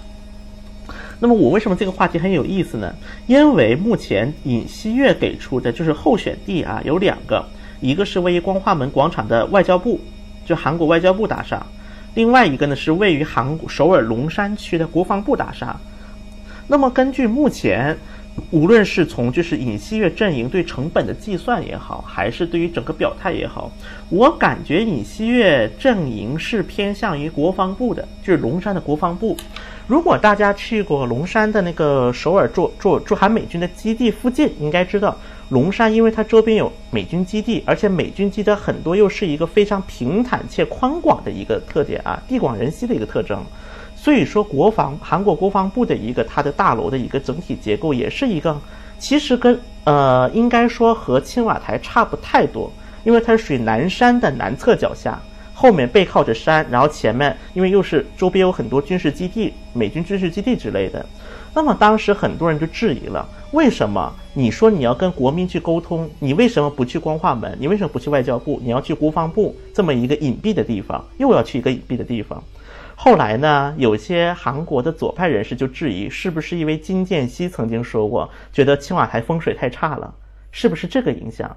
[1.23, 2.93] 那么我为什么这个话题很有意思呢？
[3.27, 7.45] 因为目前尹锡悦给出的就是候选地啊有两个。
[7.79, 9.99] 一个是位于光化门广场的外交部，
[10.45, 11.57] 就韩国外交部大厦；
[12.15, 15.75] 另外一个呢是位于韩首尔龙山区的国防部大厦。
[16.67, 17.97] 那么根据目前，
[18.51, 23.71] 无论是从就是尹锡悦阵营对成本的计算也好，还是对于整个表态也好，
[24.09, 29.35] 我感觉尹锡悦阵营是偏向于国防部的，就是龙山的国防部。
[29.91, 35.13] 如果大家去过龙山的那个首尔驻驻驻韩美军的基地附近，应该知道。
[35.49, 43.43] 龙山，因为它周边有美军基地，而且美军基地很多又是一个非常平坦且宽广的一个特点啊，地广人稀的一个特征。
[43.93, 48.57] 所以说，国防韩国国防部的一个它的大楼的一个整体结构也是一个，
[48.97, 52.71] 其实跟呃应该说和青瓦台差不太多，
[53.03, 55.21] 因为它是属于南山的南侧脚下，
[55.61, 61.05] 后面背靠着山，然后前面因为又是周边有很多军事基地、美军军事基地之类的。
[61.53, 63.23] 那么当时很多人就质疑了。
[63.51, 67.55] 为什么你说你要跟国民去沟通，你为什么不去光化门？
[67.59, 68.59] 你为什么不去外交部？
[68.63, 72.43] 你要去国防部这么一个隐蔽的地方，又要去一个隐蔽的地方？
[72.95, 80.11] 后来呢，有些韩国的左派人士就质疑，是不是因为金建熙曾经说过，觉得青瓦台风水太差了，
[80.51, 81.55] 是不是这个影响？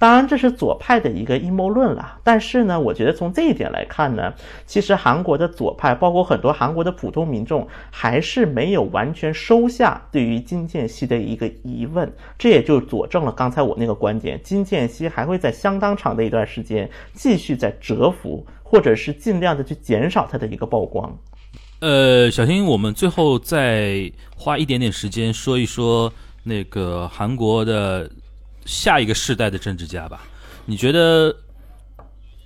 [0.00, 2.18] 当然，这是左派的一个阴谋论了。
[2.24, 4.32] 但是呢，我觉得从这一点来看呢，
[4.64, 12.10] 其实韩国的左派，包括很多韩国的普通民众，还是没有完全收下对于金建熙的一个疑问。
[12.38, 21.14] 这也就佐证了刚才我那个观点：金建熙还会在相当长的一段时间继续在蛰伏，或者是尽量的去减少它的一个曝光。
[21.80, 26.10] 呃，小新，我们最后再花一点点时间说一说
[26.42, 28.10] 那个韩国的。
[28.70, 30.20] 下一个世代的政治家吧，
[30.64, 31.34] 你觉得，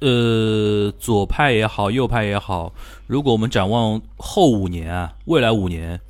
[0.01, 2.73] 呃，左派也好，右派也好，
[3.07, 6.01] 如果我们展望后五年啊，未来五年，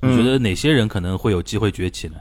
[0.00, 2.16] 你觉得哪些人可能会有机会崛起呢？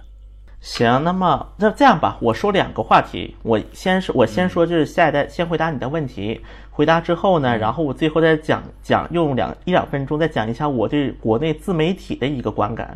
[0.62, 12.96] 行，那么那这样吧，我说两个话题，我先说，我先说就是下一代，先回答你的问题，回答之后呢，然后我最后再讲讲，用两一两分钟再讲一下我对国内自媒体的一个观感。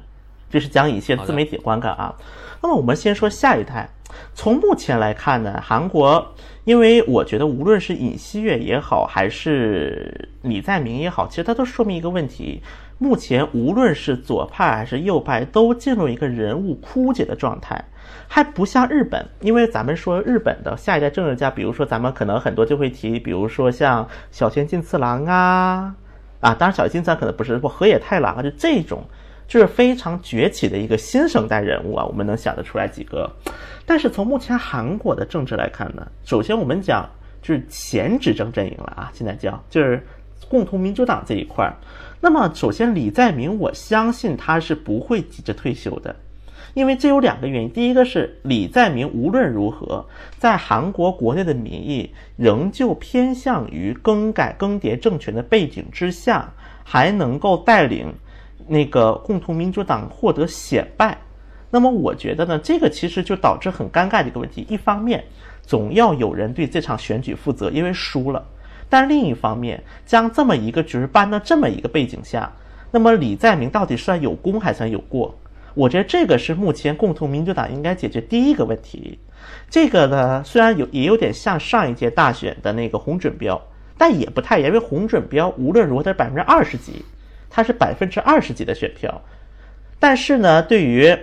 [0.50, 2.16] 这是讲一些自媒体观感啊。
[2.62, 3.89] 那么我们先说下一代。
[4.34, 6.26] 从目前来看呢，韩国，
[6.64, 12.62] 因为我觉得无论是尹锡悦也好，还是李在明也好，其实它都说明一个问题：
[12.98, 17.84] 目前无论是左派还是右派，都进入一个人物枯竭的状态，
[18.28, 19.24] 还不像日本。
[19.41, 25.93] 因为咱们说日本的下一代政治家，比如说咱们可能很多就会提，比如说像小泉进次郎啊，
[26.39, 29.04] 啊，当然小泉进次郎可能不是，不河野太郎啊，就这种。
[29.48, 33.32] 就是非常崛起的一个新生代人物啊，我们能想得出来几个。
[33.86, 37.10] 但是从目前韩国的政治来看呢，首先我们讲
[37.41, 40.06] 就是前执政阵营了啊，现在叫就是
[40.50, 41.74] 共同民主党这一块儿。
[42.20, 46.16] 那么首先李在明，我相信他是不会急着退休的，
[46.74, 47.72] 因为这有两个原因。
[47.72, 50.06] 第一个是李在明无论如何，
[50.38, 56.52] 在韩国国内的民意仍旧偏向于更改更迭政权的背景之下，
[56.84, 58.14] 还能够带领。
[58.68, 61.18] 那个共同民主党获得险败，
[61.70, 64.65] 那么我觉得呢，这个其实就导致很尴尬的一个问题。
[64.70, 65.24] 一方面，
[65.63, 68.41] 总要有人对这场选举负责，因为输了；
[68.89, 72.51] 但另一方面，将这么一个局搬到这么一个背景下，
[72.91, 75.38] 那么李在明到底算有功还算有过？
[75.74, 79.20] 我觉得这个是目前共同民主党应该解决第一个问题。
[79.70, 83.61] 这个呢，虽然有也有点像上一届大选的那个红准标，
[83.97, 87.05] 但也不太严，因为红准标无论如何它是百分之二十几。
[87.50, 89.22] 它是百分之二十几的选票，
[90.00, 91.18] 但是呢，对于，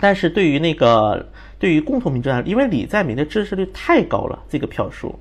[0.00, 5.18] 但是对于那个对于共同民主党，因为李在明的支持率太高了，这个票数，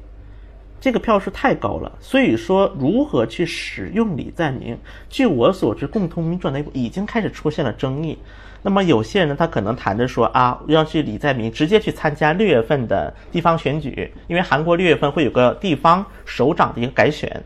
[0.79, 4.77] 这个票数太高了，所以说如何去使用李在明，
[5.09, 8.17] 据我所知，共同民主党内部已经开始出现了争议。
[8.61, 17.41] 那么有些人，他可能谈着说啊，要去李在明直接去参加六月份的地方选举，因为韩国六月份会有个地方首长的一个改选。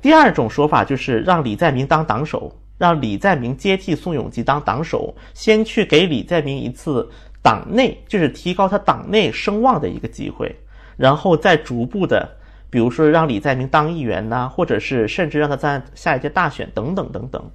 [0.00, 7.08] 第二种说法就是让李在明当党首，让李在明接替宋永基当党首，先去给李在明一次
[7.42, 10.54] 党内就是提高他党内声望的一个机会，
[10.96, 12.28] 然后再逐步的，
[12.70, 17.50] 比如说让李在明当议员呐，或者是甚至让他在下一届大选等等等等。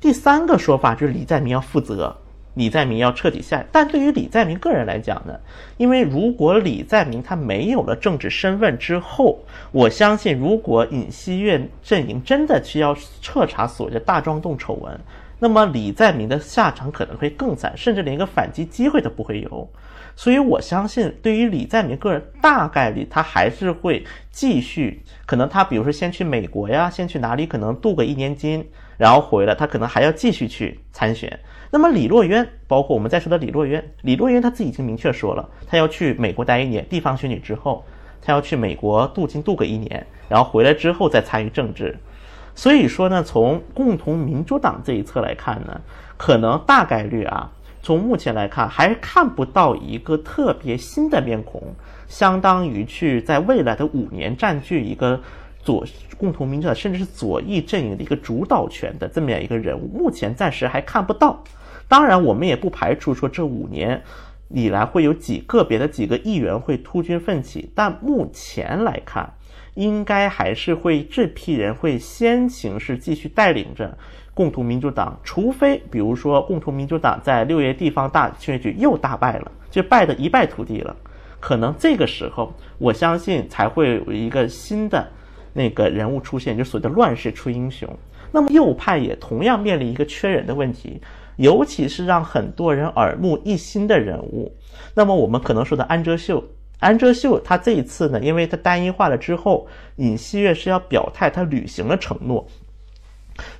[0.00, 2.16] 第三个说法就是李在明要负责。
[2.54, 5.38] 李在明要彻底下，但对于李在明个人来讲呢，
[5.76, 9.38] 因为如果李在明他没有了政治身份之后，
[9.72, 14.98] 我相信如果尹锡悦阵营真的需要彻查所谓的大庄洞丑闻，
[15.38, 19.68] 那么李在明的下场可能会更惨，甚至连一个反击机会都不会有。
[20.16, 28.64] 所以我相信，对于李在明个人，大概率他还是会继续，可能他比如说先去美国呀，先去哪里，可能镀个一年金，
[28.96, 31.36] 然后回来，他可能还要继续去参选。
[31.74, 37.84] 那么李洛渊，包括我们在说的李洛渊，李洛渊他自己已经明确说了，他要去美国待一年，地方选举之后，
[38.22, 41.98] 他要去美国镀金镀个一年，然后回来之后再参与政治。
[42.54, 45.80] 所以说呢，从共同民主党这一侧来看呢，
[46.16, 47.50] 可能大概率啊，
[47.82, 51.60] 从目前来看还看不到一个特别新的面孔，
[52.06, 55.20] 相当于去在未来的五年占据一个。
[55.64, 55.82] 左
[56.18, 61.42] 共同民主党甚至是左翼阵营的一个主导权的这么样一个人物，目前暂时还看不到。
[61.88, 64.02] 当然，我们也不排除说这五年
[64.48, 69.32] 以来会有几个别的几个议员会突军奋起，但目前来看，
[69.74, 73.96] 应该还是会这批人会先行是继续带领着
[74.32, 80.96] 共同民主党，除非比如说共同民主党在六月地方大选举又大败了，就败得一败涂地了，
[81.40, 85.06] 可能这个时候我相信才会有一个新的。
[85.56, 87.88] 那个人物出现，就所谓的乱世出英雄。
[88.32, 91.00] 那么右派也同样面临一个缺人的问题，
[91.36, 94.54] 尤其是让很多人耳目一新的人物。
[94.94, 96.42] 那么我们可能说的安哲秀，
[96.80, 99.66] 安哲秀他这一次呢，因为他单一化了之后，
[99.96, 102.46] 尹锡悦是要表态，他履行了承诺。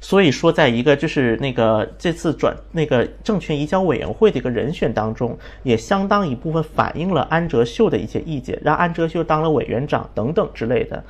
[0.01, 11.03] 所以说，在一个就是那个这次转那个政权移交委员会的一个人选当中，也相当一部分反映了安哲秀的一些意见，让安哲秀当了委员长等等之类的。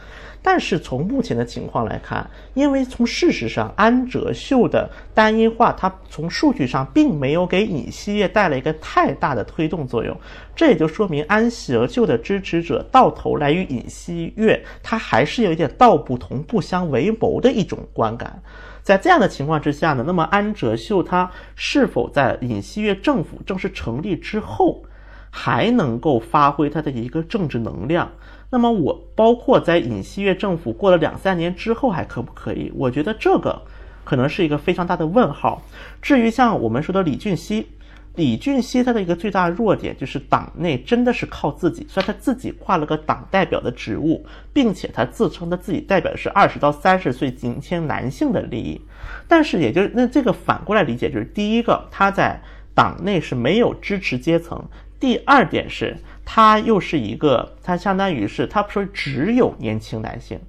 [0.47, 10.15] 但是从目前的情况来看，因为从事实上，安哲秀的单一化，它从数据上并没有给尹锡悦带来一个太大的推动作用，
[10.55, 18.43] 这也就说明安哲秀的支持者到头来与尹锡悦，他还是有一点道不同不相为谋的一种观感。
[18.83, 24.83] 在这样的情况之下呢，那么安哲秀他是否在尹锡悦政府正式成立之后，
[25.31, 28.13] 还能够发挥他的一个政治能量？
[28.55, 32.71] 那么我包括在尹锡悦政府过了两三年之后还可不可以？
[32.77, 33.61] 我觉得这个
[34.05, 35.61] 可能是一个非常大的问号。
[36.01, 37.67] 至于像我们说的李俊熙，
[38.15, 48.81] 李俊熙他的一个最大弱点就是党内真的是靠自己，虽然他自己挂了个党代表的职务，并且他自称他自己代表的是二十到三十岁年轻男性的利益，
[49.27, 52.41] 但是也就是那这个反过来理解就是第一个他在
[52.73, 54.65] 党内是没有支持阶层，
[55.05, 60.41] 第二点是他又是一个他相当于是他说只有年轻男性，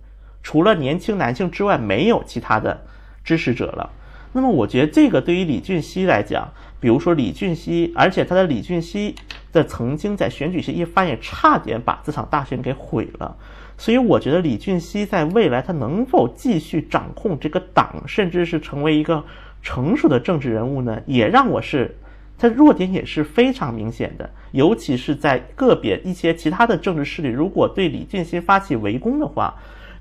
[0.42, 2.86] 除了年轻男性之外没有其他的
[3.22, 3.92] 支持者了。
[4.32, 6.54] 那么我觉得这个对于李俊熙来讲。
[6.80, 9.16] 比如说李俊熙，而且他的李俊熙
[9.52, 13.36] 的曾经在选举时一发言，差点把这场大选给毁了。
[13.78, 19.22] 所以我觉得李俊熙在未来他能否继续掌控这个党，甚至是成为一个
[19.62, 21.02] 成熟的政治人物呢？
[21.06, 21.98] 也让我是
[22.38, 24.30] 他弱点也是非常明显的。
[24.52, 29.54] 尤其是在个别一些其他的政治势力如果对李俊熙发起围攻的话，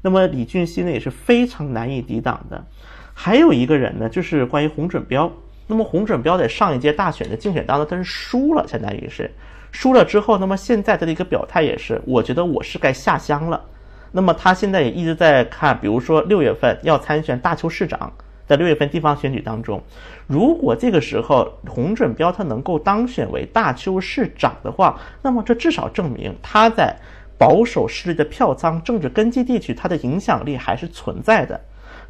[0.03, 2.65] 那么李俊熙呢也是非常难以抵挡的。
[3.13, 5.33] 还有一个人呢，就是关于洪准标。
[5.67, 9.31] 那么洪准标在上一届大选的竞选当中，他是输了，相当于是
[9.73, 13.65] 输了之后，那么现在他的一个表态也是，我觉得我是该下乡了。
[14.13, 18.13] 那么他现在也一直在看，比如说六月份要参选大邱市长，
[18.47, 19.83] 在六月份地方选举当中，
[20.27, 26.95] 如果这个时候洪准标他能够当选为大邱市长的话，那么这至少证明他在
[27.39, 31.61] 保守势力的票仓、政治根基地区，他的影响力还是存在的。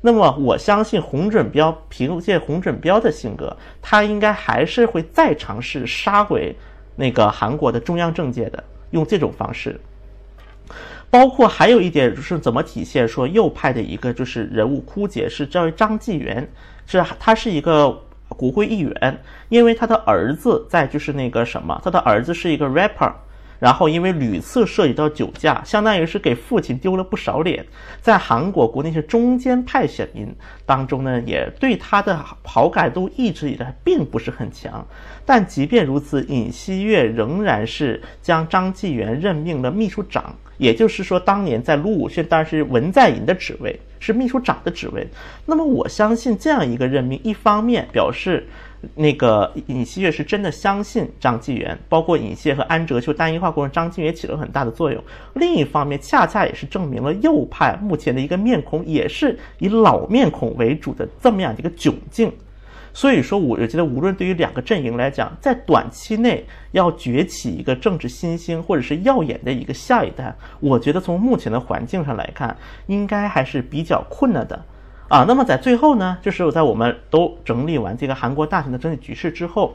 [0.01, 6.55] 那么我相信洪准标凭借洪准标的性格，他应该还是会再尝试杀回
[6.97, 9.80] 那个韩国的中央政界的，用这种方式。
[11.14, 16.50] 包括还有一点就是怎么体现说右派的一个就是人物枯竭，是这位张纪元，
[16.88, 23.12] 是他是一个国会议员，因为他的儿子在就是那个什么，他的儿子是一个 rapper。
[23.64, 27.64] 然后因为屡次涉及到酒驾，相当于是给父亲丢了不少脸，
[28.02, 30.28] 在韩国国内是中间派选民
[30.66, 34.86] 当中呢，也对他的好感度一直以来并不是很强。
[35.24, 45.08] 但即便如此，尹锡悦仍然是将张纪元任命了秘书长，也就是说，当年在卢武铉当然是文在寅的职位，是秘书长的职位。
[45.46, 48.46] 那么我相信这样一个任命，一方面表示。
[48.95, 55.03] 那个尹锡悦是真的相信张纪元，包括尹锡悦和安哲秀单一化过程，张纪元起了很大的作用。
[55.35, 62.32] 另一方面，恰恰也是证明了右派目前的一个面孔，也是以老面孔为主的这么样一个窘境。
[62.97, 72.57] 所以说，我觉得无论对于两个阵营来讲，在短期内要崛起一个政治新星或者是耀眼的一个下一代，我觉得从目前的环境上来看，
[72.87, 74.64] 应该还是比较困难的。
[75.09, 79.74] 啊，那么在最后呢，就是在我们都整理完这个韩国大选的整体局势之后，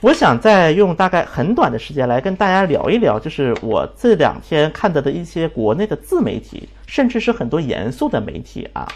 [0.00, 8.88] 我想再用大概很短的时间来跟大家聊一聊，就是我这两天看到的一些国内的自媒体，甚至是很多严肃的媒体啊。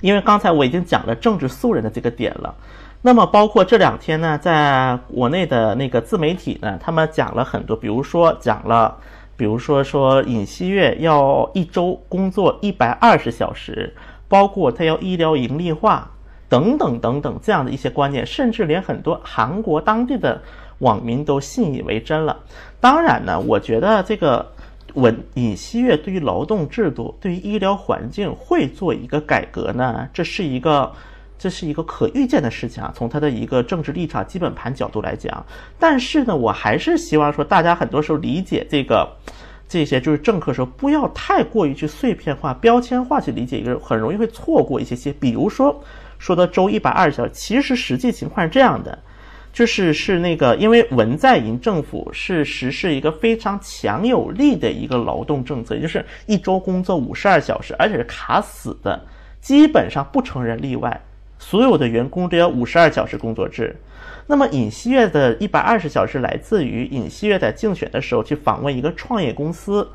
[0.00, 2.54] 因为刚才我已经讲了政治素人的这个点了，
[3.00, 8.96] 那么包括这两天呢，在国内的那个自媒体呢，他们讲了很多，比如说讲了，
[9.36, 13.94] 比如说说尹锡悦要一周工作一百二十小时。
[14.28, 16.10] 包括他要医疗盈利化
[16.48, 20.40] 等等等等这样的一些观念，甚至连很多韩国当地的
[20.78, 22.38] 网民都信以为真了。
[22.80, 24.52] 当然呢，我觉得这个
[24.94, 30.92] 文尹锡悦对于劳动制度、对于医疗环境会做一个改革呢，这是一个
[31.38, 32.92] 这是一个可预见的事情啊。
[32.94, 35.44] 从他的一个政治立场基本盘角度来讲，
[35.78, 39.08] 但是呢，我还是希望说大家很多时候理解这个。
[39.68, 45.12] 这些就是政客说，不要太过于去碎片化、标签化去理解一个人，很容易会错过一些些。
[45.12, 45.78] 比如说，
[46.18, 48.98] 说到周一百二十小时，其实实际情况是这样的，
[49.52, 58.98] 就是是那个，因为文在寅政府是实施一个非常强有力的一个劳动政策，就是一周工作五十二小时，而且是卡死的，
[59.40, 60.98] 基本上不承认例外，
[61.38, 63.76] 所有的员工都要五十二小时工作制。
[64.30, 69.88] 那么尹锡悦的一百二十小时来自于尹锡悦在竞选的时候去访问一个创业公司，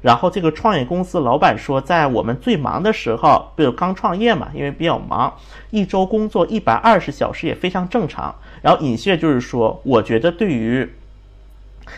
[0.00, 5.34] 然后这个创业公司老板说，在我们最忙的时候，比如刚创业嘛，因为比较忙，
[5.70, 8.32] 一周工作一百二十小时也非常正常。
[8.62, 10.88] 然后尹锡悦就是说，我觉得对于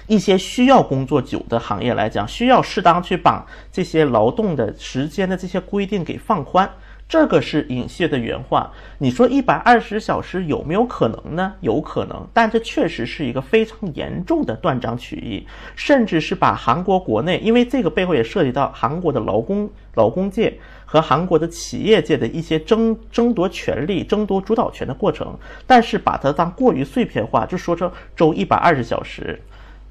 [0.07, 6.71] 一些需要工作久的行业来讲，需要适当去把这些劳动的时间的这些规定给放宽。
[7.13, 8.73] 这个是尹锡的原话。
[8.97, 11.53] 你说一百二十小时有没有可能呢？
[11.61, 15.47] 有可能，但这确实是一个非常严重的断章取义，
[15.77, 25.39] 甚至是把韩国国内，因为这个背后也涉及到韩国的劳工、劳工界和韩国的企业界的一些争争夺权利、争夺主导权的过程。
[25.67, 29.39] 但是把它当过于碎片化，就说成周一百二十小时，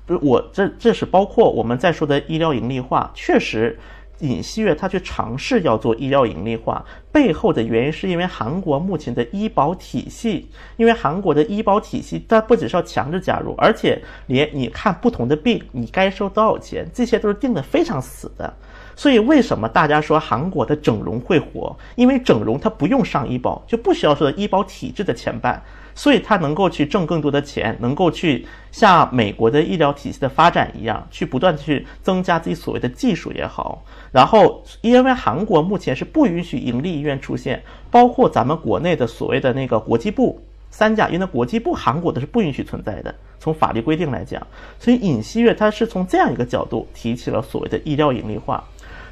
[0.07, 3.77] 不我这这是包括我们在说的医疗盈利化，确实。
[4.21, 10.47] 尹锡悦他去尝试要做医药盈利化，背后的原因是因为韩国目前的医保体系，
[10.77, 18.53] 因为韩国的医保体系它不只是要强制加入，而且连你看不同的病，你该收多少钱，这些都是定的非常死的。
[18.95, 21.75] 所以为什么大家说韩国的整容会火？
[21.95, 25.59] 因为整容它不用上医保，就不需要说医保体制的牵绊。
[25.93, 33.83] 所以他能够去挣更多的钱，能够去像美国的医疗体系的发展一样，去不断去增加自己所谓的技术也好。
[34.11, 43.13] 然后，因为韩国目前是不允许盈利医院出现，包括咱们国内的所谓的那个国际部三甲医院的国际部，韩国的是不允许存在的。
[43.39, 44.45] 从法律规定来讲，
[44.79, 48.63] 所以尹锡悦他是从这样一个角度提起了所谓的医疗盈利化。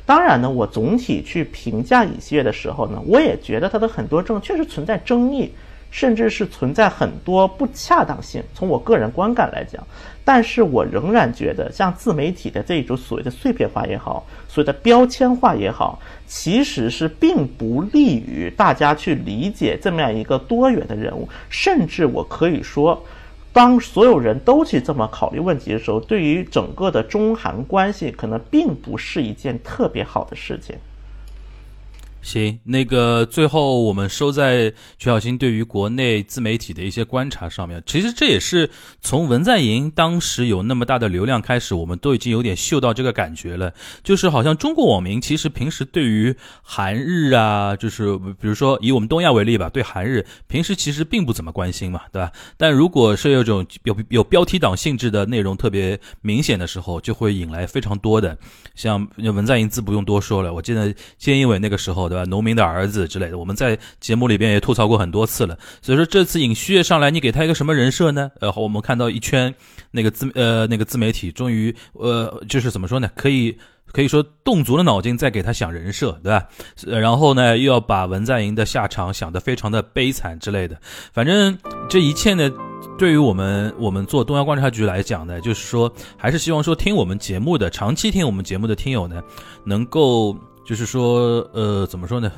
[0.06, 5.52] 当然呢，我总体去评价尹锡悦的时候呢，我也觉得他的很多政确实存在争议。
[5.92, 9.86] 甚至是存在很多不恰当性，从我个人观感来讲，
[10.24, 21.28] 但是我仍然觉得，像自媒体的这一种所谓的碎片化也好，所谓的标签化也好，其实是并不利于大家去理解这么样一个多元的人物。
[21.50, 23.04] 甚至我可以说，
[23.52, 30.76] 当所有人都去这么考虑问题的时候，对于整个的中韩关系，可能并不是一件特别好的事情。
[32.22, 37.82] 行，那个最后我们收在曲小新对于国内自媒体的一些观察上面。
[37.86, 43.74] 其实这也是从文在寅当时有那么大的流量开始，我们都已经有点嗅到这个感觉了。
[44.04, 52.32] 就是好像中国网民其实平时对于韩日啊，就是比如说以我们东亚为例吧，对韩日平时其实并不怎么关心嘛，对吧？
[52.58, 58.38] 但如果是有种有有标题党性质的内容特别明显的时候，就会引来非常多的。
[58.76, 62.09] 像文在寅自不用多说了，我记得菅义伟那个时候。
[62.10, 62.26] 对吧？
[62.26, 65.58] 农民的儿子之类的，我们在节目里边也吐槽过很多次了。
[65.82, 68.32] 所以说这次尹旭月上来，你给他一个什么人设呢？
[68.42, 69.54] 呃，我们看到一圈
[69.92, 73.10] 那个自呃那个自媒体，终于呃就是怎么说呢？
[73.16, 73.58] 可以
[73.92, 76.48] 可以说动足了脑筋在给他想人设，对吧？
[76.86, 80.80] 然后呢又要把文在寅的下场想得非常的悲惨之类的。
[81.14, 81.58] 反正
[81.90, 82.52] 这一切呢，
[82.98, 89.22] 对于我们我们做东亚观察局来讲呢，就是说还是希望说听我们节目的长期听我们节目的听友呢，
[89.66, 90.36] 能够。
[90.70, 92.32] 就是说，呃，怎么说呢？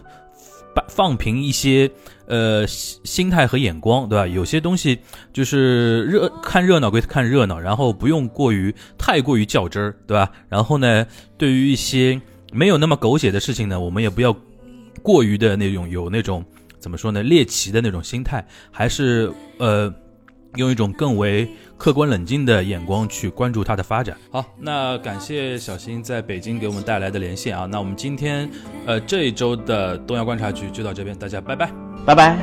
[0.73, 1.91] 放放平一些
[2.27, 4.25] 呃心态和眼光，对吧？
[4.25, 4.97] 有些东西
[5.33, 10.31] 就是热看热闹归看热闹，然后不用过于太过于较真儿，对吧？
[10.47, 11.05] 然后呢，
[11.37, 12.21] 对于一些
[12.53, 14.33] 没有那么狗血的事情呢，我们也不要
[15.03, 16.41] 过于的那种有那种
[16.79, 19.93] 怎么说呢猎奇的那种心态，还是呃
[20.55, 21.49] 用一种更为。
[21.77, 24.15] 客观冷静的眼光去关注它的发展。
[24.29, 27.65] 好，那感谢小新在北京给我们带来的连线啊。
[27.65, 28.47] 那我们今天，
[28.85, 31.71] 呃，这一周的东亚观察局就到这边，大家拜拜，
[32.05, 32.37] 拜拜。